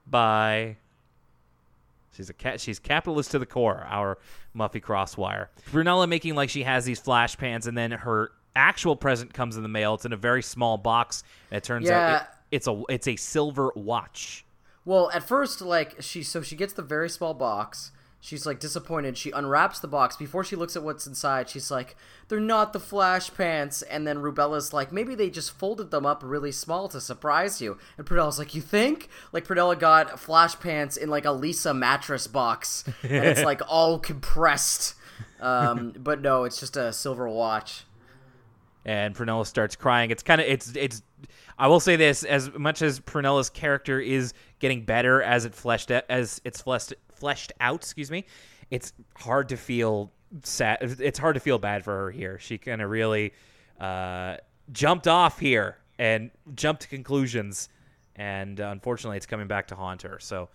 [0.09, 0.77] buy
[2.19, 2.59] She's a cat.
[2.59, 3.87] She's capitalist to the core.
[3.89, 4.17] Our
[4.53, 5.47] Muffy Crosswire.
[5.71, 9.63] Prunella making like she has these flash pants, and then her actual present comes in
[9.63, 9.93] the mail.
[9.93, 13.15] It's in a very small box, and it turns out it, it's a it's a
[13.15, 14.43] silver watch.
[14.83, 17.91] Well, at first, like she, so she gets the very small box.
[18.21, 19.17] She's like disappointed.
[19.17, 21.49] She unwraps the box before she looks at what's inside.
[21.49, 21.95] She's like,
[22.27, 26.21] "They're not the flash pants." And then Rubella's like, "Maybe they just folded them up
[26.23, 30.97] really small to surprise you." And Prunella's like, "You think?" Like Prunella got flash pants
[30.97, 34.95] in like a Leesa mattress box, and it's like all compressed.
[35.39, 37.85] Um, but no, it's just a silver watch.
[38.85, 40.11] and Prunella starts crying.
[40.11, 41.03] It's kind of it's it's.
[41.57, 45.89] I will say this: as much as Prunella's character is getting better as it fleshed
[45.91, 48.25] out, as it's fleshed fleshed out, excuse me,
[48.71, 50.11] it's hard to feel
[50.43, 50.77] sad.
[50.81, 52.39] It's hard to feel bad for her here.
[52.39, 53.33] She kind of really
[53.79, 54.37] uh,
[54.71, 57.69] jumped off here and jumped to conclusions,
[58.15, 60.19] and uh, unfortunately, it's coming back to haunt her.
[60.19, 60.49] So,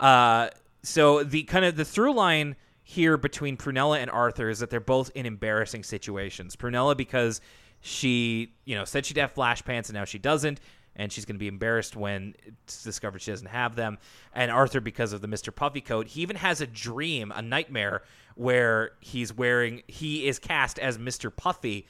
[0.00, 0.48] uh,
[0.82, 4.80] so the kind of the through line here between Prunella and Arthur is that they're
[4.80, 6.56] both in embarrassing situations.
[6.56, 7.40] Prunella because
[7.80, 10.60] she, you know, said she'd have flash pants and now she doesn't,
[10.96, 13.98] and she's going to be embarrassed when it's discovered she doesn't have them.
[14.34, 15.54] And Arthur because of the Mr.
[15.54, 16.08] Puffy coat.
[16.08, 18.02] He even has a dream, a nightmare
[18.34, 21.34] where he's wearing he is cast as Mr.
[21.34, 21.86] Puffy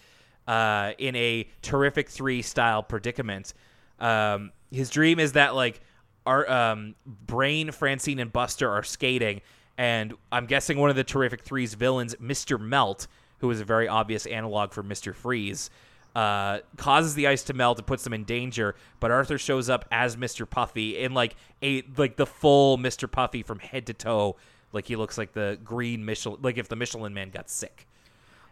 [0.46, 3.54] uh, in a terrific 3 style predicament.
[3.98, 5.80] Um, his dream is that like
[6.26, 9.40] our um, Brain, Francine, and Buster are skating,
[9.76, 12.60] and I'm guessing one of the Terrific Three's villains, Mr.
[12.60, 13.06] Melt,
[13.38, 15.14] who is a very obvious analog for Mr.
[15.14, 15.70] Freeze,
[16.14, 18.74] uh, causes the ice to melt and puts them in danger.
[19.00, 20.48] But Arthur shows up as Mr.
[20.48, 23.10] Puffy in like a like the full Mr.
[23.10, 24.36] Puffy from head to toe,
[24.72, 27.86] like he looks like the green Michelin, like if the Michelin Man got sick.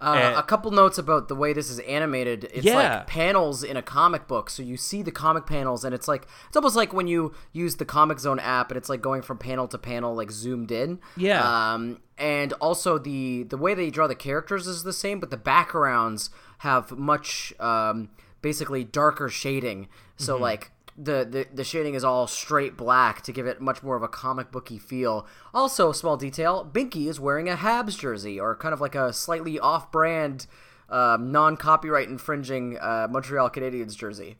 [0.02, 2.44] Uh, And- a couple notes about the way this is animated.
[2.54, 2.76] It's Yeah.
[2.76, 6.26] like panels in a comic book, so you see the comic panels, and it's like
[6.48, 9.36] it's almost like when you use the Comic Zone app, and it's like going from
[9.36, 11.00] panel to panel, like zoomed in.
[11.18, 11.42] Yeah.
[11.74, 15.36] Um, and also the the way they draw the characters is the same, but the
[15.36, 16.30] backgrounds
[16.60, 18.08] have much um,
[18.40, 19.88] basically darker shading.
[20.16, 20.42] So Mm-hmm.
[20.42, 20.70] like.
[21.02, 24.08] The, the, the shading is all straight black to give it much more of a
[24.08, 25.26] comic booky feel.
[25.54, 29.58] Also, small detail: Binky is wearing a Habs jersey, or kind of like a slightly
[29.58, 30.46] off-brand,
[30.90, 34.36] um, non-copyright infringing uh, Montreal Canadiens jersey.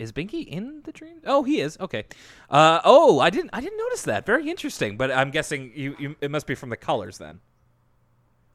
[0.00, 1.20] Is Binky in the dream?
[1.24, 1.76] Oh, he is.
[1.78, 2.04] Okay.
[2.50, 3.50] Uh, oh, I didn't.
[3.52, 4.26] I didn't notice that.
[4.26, 4.96] Very interesting.
[4.96, 6.16] But I'm guessing you, you.
[6.20, 7.38] It must be from the colors then.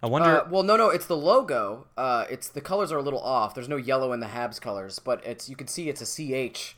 [0.01, 0.41] I wonder.
[0.41, 1.87] Uh, well, no, no, it's the logo.
[1.97, 3.55] Uh, it's the colors are a little off.
[3.55, 6.75] There's no yellow in the Habs colors, but it's you can see it's a CH.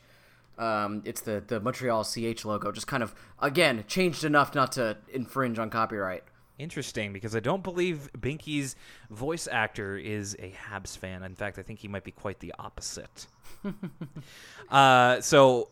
[0.57, 4.97] Um, it's the the Montreal CH logo, just kind of again changed enough not to
[5.11, 6.23] infringe on copyright.
[6.59, 8.75] Interesting, because I don't believe Binky's
[9.09, 11.23] voice actor is a Habs fan.
[11.23, 13.27] In fact, I think he might be quite the opposite.
[14.69, 15.69] uh, so,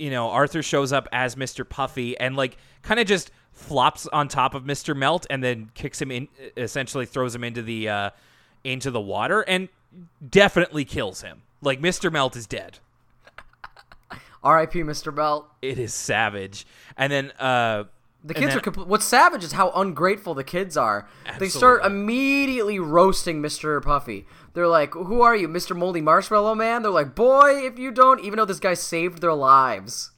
[0.00, 1.68] you know, Arthur shows up as Mr.
[1.68, 4.96] Puffy and like kind of just flops on top of Mr.
[4.96, 8.10] Melt and then kicks him in, essentially throws him into the uh,
[8.64, 9.68] into the water and
[10.26, 11.42] definitely kills him.
[11.60, 12.10] Like Mr.
[12.10, 12.78] Melt is dead.
[14.42, 14.80] R.I.P.
[14.80, 15.14] Mr.
[15.14, 15.46] Melt.
[15.60, 16.66] It is savage.
[16.96, 17.84] And then uh,
[18.22, 21.08] The kids then- are compl- what's savage is how ungrateful the kids are.
[21.38, 23.82] They start immediately roasting Mr.
[23.82, 24.26] Puffy.
[24.52, 25.76] They're like, "Who are you, Mr.
[25.76, 29.32] Moldy Marshmallow Man?" They're like, "Boy, if you don't," even though this guy saved their
[29.32, 30.10] lives.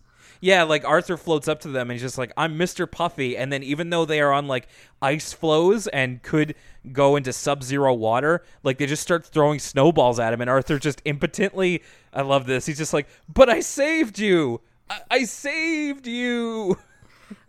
[0.45, 2.91] Yeah, like Arthur floats up to them and he's just like, I'm Mr.
[2.91, 3.37] Puffy.
[3.37, 4.67] And then even though they are on like
[5.01, 6.57] ice floes and could
[6.91, 10.41] go into sub zero water, like they just start throwing snowballs at him.
[10.41, 11.81] And Arthur just impotently,
[12.13, 12.67] I love this.
[12.67, 14.61] He's just like, But I saved you.
[14.91, 16.77] I, I saved you.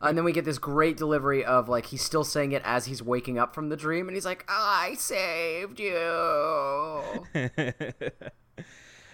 [0.01, 3.01] And then we get this great delivery of like he's still saying it as he's
[3.01, 7.25] waking up from the dream, and he's like, "I saved you."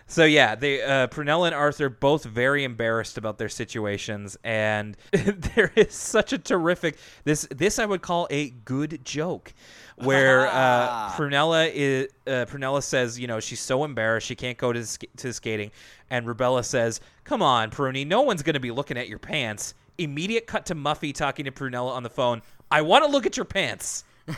[0.10, 5.72] So yeah, they uh, Prunella and Arthur both very embarrassed about their situations, and there
[5.76, 9.54] is such a terrific this this I would call a good joke,
[9.98, 14.74] where uh, Prunella is uh, Prunella says you know she's so embarrassed she can't go
[14.74, 15.70] to sk- to skating,
[16.10, 20.48] and Rubella says, "Come on, Pruny, no one's gonna be looking at your pants." Immediate
[20.48, 22.42] cut to Muffy talking to Prunella on the phone.
[22.72, 24.04] I want to look at your pants.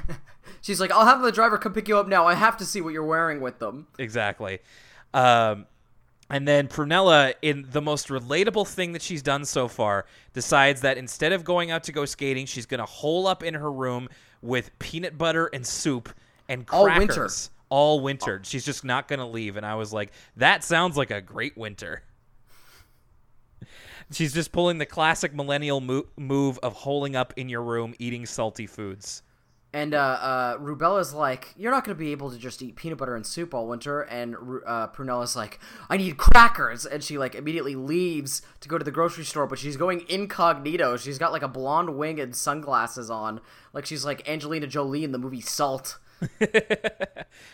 [0.61, 2.25] She's like, "I'll have the driver come pick you up now.
[2.25, 4.59] I have to see what you're wearing with them." Exactly.
[5.13, 5.65] Um,
[6.29, 10.97] and then Prunella, in the most relatable thing that she's done so far, decides that
[10.97, 14.07] instead of going out to go skating, she's going to hole up in her room
[14.41, 16.09] with peanut butter and soup
[16.47, 16.89] and crackers.
[16.89, 17.29] All winter.
[17.69, 18.41] All winter.
[18.43, 19.57] She's just not going to leave.
[19.57, 22.01] And I was like, that sounds like a great winter.
[24.11, 28.25] She's just pulling the classic millennial mo- move of holing up in your room, eating
[28.25, 29.23] salty foods.
[29.73, 32.97] And uh, uh, Rubella's like, "You're not going to be able to just eat peanut
[32.97, 34.35] butter and soup all winter." And
[34.65, 38.91] uh, Prunella's like, "I need crackers," and she like immediately leaves to go to the
[38.91, 39.47] grocery store.
[39.47, 40.97] But she's going incognito.
[40.97, 43.39] She's got like a blonde wig and sunglasses on,
[43.71, 45.99] like she's like Angelina Jolie in the movie Salt.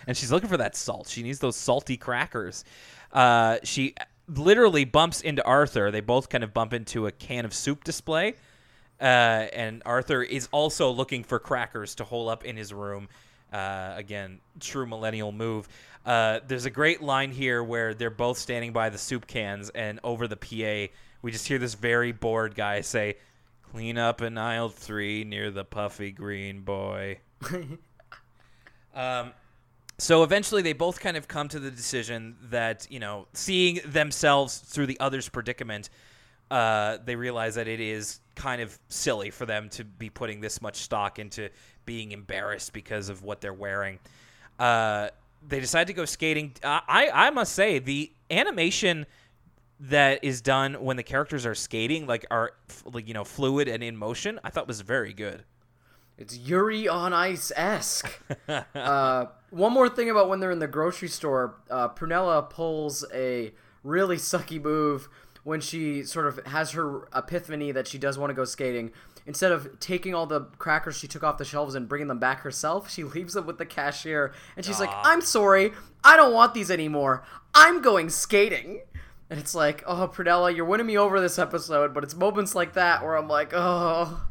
[0.07, 1.07] and she's looking for that salt.
[1.07, 2.65] She needs those salty crackers.
[3.13, 3.93] Uh, she
[4.27, 5.91] literally bumps into Arthur.
[5.91, 8.35] They both kind of bump into a can of soup display.
[8.99, 9.03] Uh,
[9.53, 13.09] and Arthur is also looking for crackers to hole up in his room.
[13.53, 15.67] Uh, again, true millennial move.
[16.05, 19.99] Uh, there's a great line here where they're both standing by the soup cans, and
[20.03, 23.17] over the PA, we just hear this very bored guy say,
[23.71, 27.19] "Clean up in aisle three near the puffy green boy."
[28.97, 29.33] Um,
[29.99, 34.59] so eventually, they both kind of come to the decision that you know, seeing themselves
[34.59, 35.89] through the other's predicament,
[36.51, 40.61] uh, they realize that it is kind of silly for them to be putting this
[40.61, 41.49] much stock into
[41.85, 43.99] being embarrassed because of what they're wearing.
[44.59, 45.09] Uh,
[45.47, 46.53] they decide to go skating.
[46.63, 49.05] I I must say the animation
[49.79, 52.53] that is done when the characters are skating, like are
[52.85, 55.43] like you know fluid and in motion, I thought was very good.
[56.17, 58.21] It's Yuri on Ice esque.
[58.75, 63.53] uh, one more thing about when they're in the grocery store, uh, Prunella pulls a
[63.83, 65.09] really sucky move
[65.43, 68.91] when she sort of has her epiphany that she does want to go skating.
[69.27, 72.41] Instead of taking all the crackers she took off the shelves and bringing them back
[72.41, 75.71] herself, she leaves them with the cashier and she's like, I'm sorry,
[76.03, 77.23] I don't want these anymore.
[77.53, 78.81] I'm going skating.
[79.29, 82.73] And it's like, oh, Prunella, you're winning me over this episode, but it's moments like
[82.73, 84.27] that where I'm like, oh.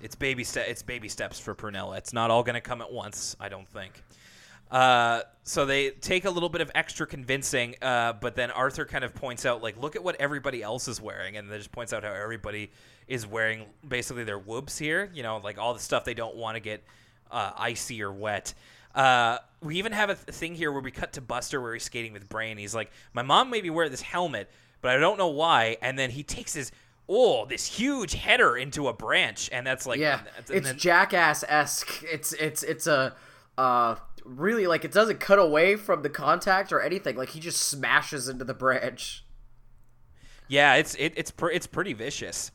[0.00, 0.66] It's baby step.
[0.68, 1.98] It's baby steps for Prunella.
[1.98, 3.36] It's not all going to come at once.
[3.40, 4.02] I don't think.
[4.70, 9.02] Uh, so they take a little bit of extra convincing, uh, but then Arthur kind
[9.02, 11.92] of points out, like, look at what everybody else is wearing, and they just points
[11.92, 12.70] out how everybody
[13.06, 15.10] is wearing basically their whoops here.
[15.14, 16.82] You know, like all the stuff they don't want to get
[17.30, 18.52] uh, icy or wet.
[18.94, 21.84] Uh, we even have a th- thing here where we cut to Buster where he's
[21.84, 22.58] skating with Brain.
[22.58, 25.76] he's like, my mom made me wear this helmet, but I don't know why.
[25.82, 26.72] And then he takes his
[27.08, 31.44] oh this huge header into a branch, and that's like Yeah, and it's then- jackass
[31.48, 32.02] esque.
[32.04, 33.14] It's it's it's a
[33.56, 37.16] uh really like it doesn't cut away from the contact or anything.
[37.16, 39.24] Like he just smashes into the branch.
[40.48, 42.50] Yeah, it's it, it's pr- it's pretty vicious.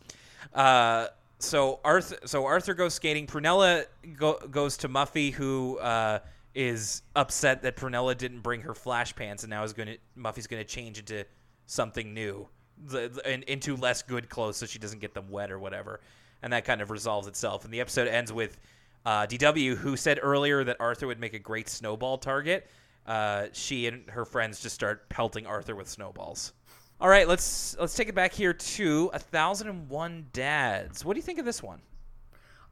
[0.54, 1.08] Uh,
[1.40, 3.28] so Arthur so Arthur goes skating.
[3.28, 3.86] Prunella
[4.18, 6.20] go, goes to Muffy, who uh,
[6.56, 10.48] is upset that Prunella didn't bring her flash pants, and now is going to Muffy's
[10.48, 11.26] going to change into
[11.66, 12.48] something new,
[12.86, 16.02] the, and into less good clothes, so she doesn't get them wet or whatever.
[16.42, 17.66] And that kind of resolves itself.
[17.66, 18.60] And the episode ends with
[19.06, 22.70] uh, DW, who said earlier that Arthur would make a great snowball target.
[23.06, 26.54] Uh, she and her friends just start pelting Arthur with snowballs.
[27.02, 31.04] All right, let's let's take it back here to a thousand and one dads.
[31.04, 31.82] What do you think of this one?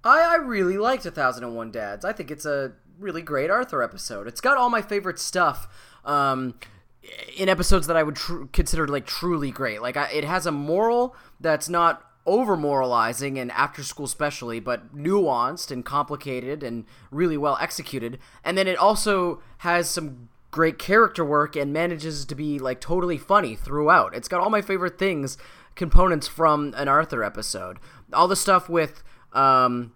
[0.04, 2.06] I, I really liked a 1001 Dads.
[2.06, 4.28] I think it's a really great Arthur episode.
[4.28, 5.68] It's got all my favorite stuff
[6.06, 6.56] um,
[7.36, 9.82] in episodes that I would tr- consider like truly great.
[9.82, 14.96] Like I, it has a moral that's not over moralizing and after school specially, but
[14.96, 18.20] nuanced and complicated and really well executed.
[18.44, 23.18] And then it also has some great character work and manages to be like totally
[23.18, 24.14] funny throughout.
[24.14, 25.38] It's got all my favorite things,
[25.76, 27.80] components from an Arthur episode.
[28.14, 29.94] All the stuff with um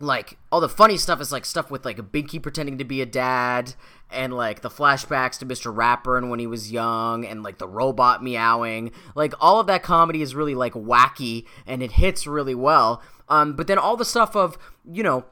[0.00, 3.02] like all the funny stuff is like stuff with like a Binky pretending to be
[3.02, 3.74] a dad
[4.10, 5.74] and like the flashbacks to Mr.
[5.74, 8.92] Rapper and when he was young and like the robot meowing.
[9.14, 13.02] Like all of that comedy is really like wacky and it hits really well.
[13.28, 14.56] Um but then all the stuff of,
[14.90, 15.24] you know,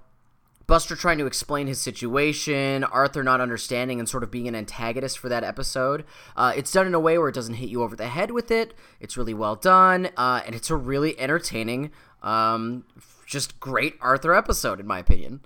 [0.67, 5.17] Buster trying to explain his situation, Arthur not understanding and sort of being an antagonist
[5.19, 6.05] for that episode.
[6.37, 8.51] Uh, it's done in a way where it doesn't hit you over the head with
[8.51, 8.75] it.
[8.99, 12.85] It's really well done, uh, and it's a really entertaining, um,
[13.27, 15.41] just great Arthur episode, in my opinion.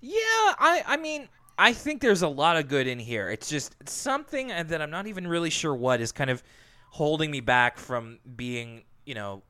[0.00, 3.30] Yeah, I I mean, I think there's a lot of good in here.
[3.30, 6.42] It's just something that I'm not even really sure what is kind of
[6.90, 9.42] holding me back from being, you know,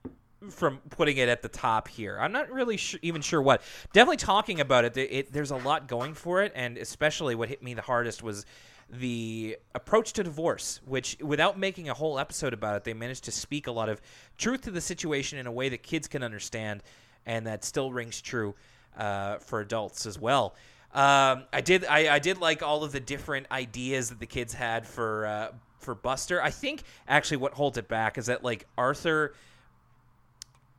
[0.50, 2.18] from putting it at the top here.
[2.20, 3.62] I'm not really sh- even sure what.
[3.92, 7.62] Definitely talking about it, it, there's a lot going for it, and especially what hit
[7.62, 8.46] me the hardest was
[8.88, 13.32] the approach to divorce, which, without making a whole episode about it, they managed to
[13.32, 14.00] speak a lot of
[14.38, 16.82] truth to the situation in a way that kids can understand,
[17.26, 18.54] and that still rings true
[18.96, 20.54] uh, for adults as well.
[20.94, 24.54] Um, I did I, I did like all of the different ideas that the kids
[24.54, 25.48] had for uh,
[25.78, 26.42] for Buster.
[26.42, 29.34] I think actually what holds it back is that like Arthur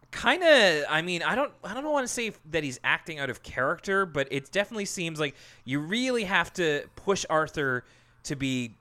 [0.09, 3.29] kind of i mean i don't i don't want to say that he's acting out
[3.29, 5.35] of character but it definitely seems like
[5.65, 7.83] you really have to push arthur
[8.23, 8.73] to be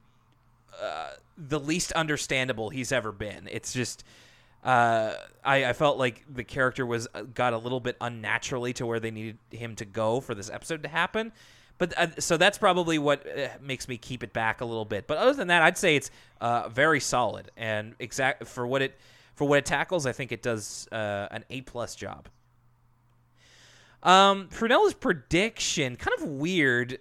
[0.81, 4.05] uh, the least understandable he's ever been it's just
[4.67, 8.85] uh, I, I felt like the character was uh, got a little bit unnaturally to
[8.85, 11.33] where they needed him to go for this episode to happen
[11.79, 15.07] but uh, so that's probably what uh, makes me keep it back a little bit
[15.07, 16.11] but other than that i'd say it's
[16.41, 18.99] uh, very solid and exact for what it
[19.37, 22.29] for what it tackles, I think it does uh, an A plus job.
[24.03, 26.99] Um, Prunella's prediction, kind of weird,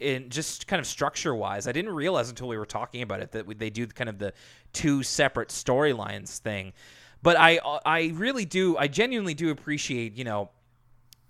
[0.00, 1.66] in just kind of structure wise.
[1.66, 4.32] I didn't realize until we were talking about it that they do kind of the
[4.72, 6.72] two separate storylines thing.
[7.22, 10.50] But I, I really do, I genuinely do appreciate, you know,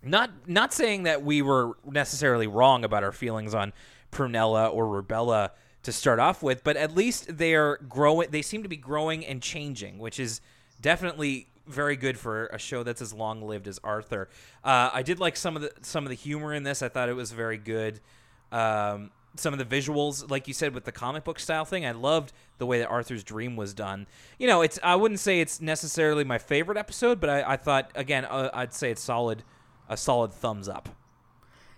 [0.03, 3.73] not not saying that we were necessarily wrong about our feelings on
[4.13, 5.51] Prunella or Rubella
[5.83, 8.31] to start off with, but at least they are growing.
[8.31, 10.41] They seem to be growing and changing, which is
[10.81, 14.29] definitely very good for a show that's as long lived as Arthur.
[14.63, 16.83] Uh, I did like some of the some of the humor in this.
[16.83, 18.01] I thought it was very good.
[18.55, 21.91] Um, some of the visuals, like you said, with the comic book style thing, I
[21.91, 24.07] loved the way that Arthur's dream was done.
[24.39, 27.91] You know, it's I wouldn't say it's necessarily my favorite episode, but I, I thought
[27.95, 29.43] again uh, I'd say it's solid,
[29.89, 30.89] a solid thumbs up.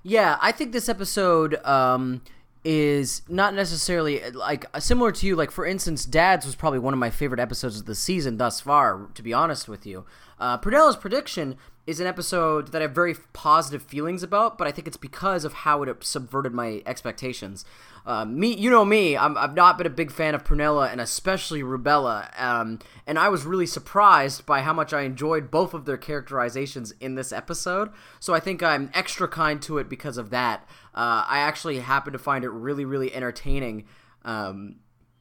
[0.03, 1.55] Yeah, I think this episode.
[1.65, 2.23] Um,
[2.69, 5.37] is not necessarily like similar to you.
[5.37, 8.61] Like for instance, Dad's was probably one of my favorite episodes of the season thus
[8.61, 9.09] far.
[9.15, 10.05] To be honest with you,
[10.41, 14.73] uh, Prunella's prediction is an episode that I have very positive feelings about, but I
[14.73, 17.65] think it's because of how it subverted my expectations.
[18.05, 21.01] Uh, me, you know me, i have not been a big fan of Prunella and
[21.01, 25.87] especially Rubella, um, and I was really surprised by how much I enjoyed both of
[25.87, 27.91] their characterizations in this episode.
[28.21, 30.69] So I think I'm extra kind to it because of that.
[30.97, 33.85] Uh, I actually happened to find it really, really entertaining.
[34.25, 34.77] Um,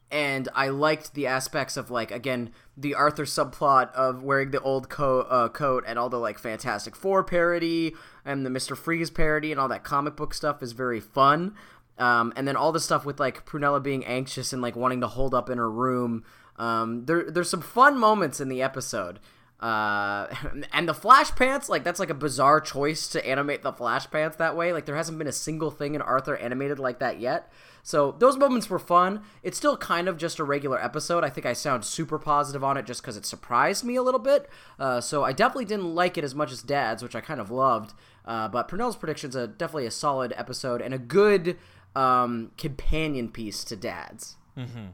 [0.10, 4.88] and I liked the aspects of like again the Arthur subplot of wearing the old
[4.88, 9.52] coat, uh, coat and all the like Fantastic Four parody and the Mister Freeze parody
[9.52, 11.56] and all that comic book stuff is very fun.
[11.98, 15.08] Um, and then all the stuff with like Prunella being anxious and like wanting to
[15.08, 16.24] hold up in her room.
[16.58, 19.20] Um, there, there's some fun moments in the episode.
[19.66, 20.28] Uh,
[20.74, 24.38] and the flash pants, like that's like a bizarre choice to animate the flash pants
[24.38, 24.72] that way.
[24.72, 27.51] Like there hasn't been a single thing in Arthur animated like that yet.
[27.82, 29.22] So those moments were fun.
[29.41, 31.24] It's still kind of just a regular episode.
[31.24, 34.20] I think I sound super positive on it just because it surprised me a little
[34.20, 34.47] bit.
[34.80, 37.49] Uh, so I definitely didn't like it as much as Dad's, which I kind of
[37.49, 37.93] loved.
[38.24, 41.57] Uh, but Prunella's prediction's a definitely a solid episode and a good
[41.95, 44.36] um, companion piece to Dad's.
[44.55, 44.88] Mm-hmm.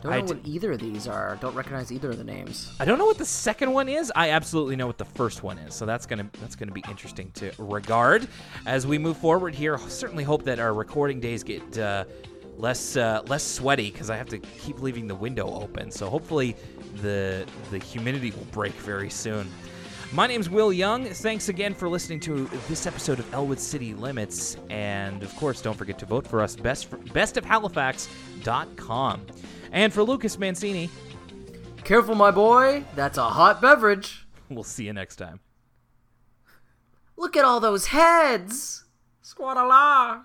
[0.06, 1.36] Don't I know d- what either of these are.
[1.40, 2.72] Don't recognize either of the names.
[2.80, 4.12] I don't know what the second one is.
[4.16, 5.74] I absolutely know what the first one is.
[5.74, 8.26] So that's gonna that's gonna be interesting to regard
[8.66, 9.78] as we move forward here.
[9.78, 12.04] Certainly hope that our recording days get uh,
[12.56, 15.90] less uh, less sweaty because I have to keep leaving the window open.
[15.90, 16.56] So hopefully
[17.02, 19.50] the the humidity will break very soon.
[20.16, 21.04] My name's Will Young.
[21.04, 24.56] Thanks again for listening to this episode of Elwood City Limits.
[24.70, 29.26] And of course, don't forget to vote for us, best, bestofhalifax.com.
[29.72, 30.88] And for Lucas Mancini,
[31.84, 32.82] Careful, my boy.
[32.94, 34.26] That's a hot beverage.
[34.48, 35.40] we'll see you next time.
[37.18, 38.86] Look at all those heads.
[39.22, 40.22] Squadala.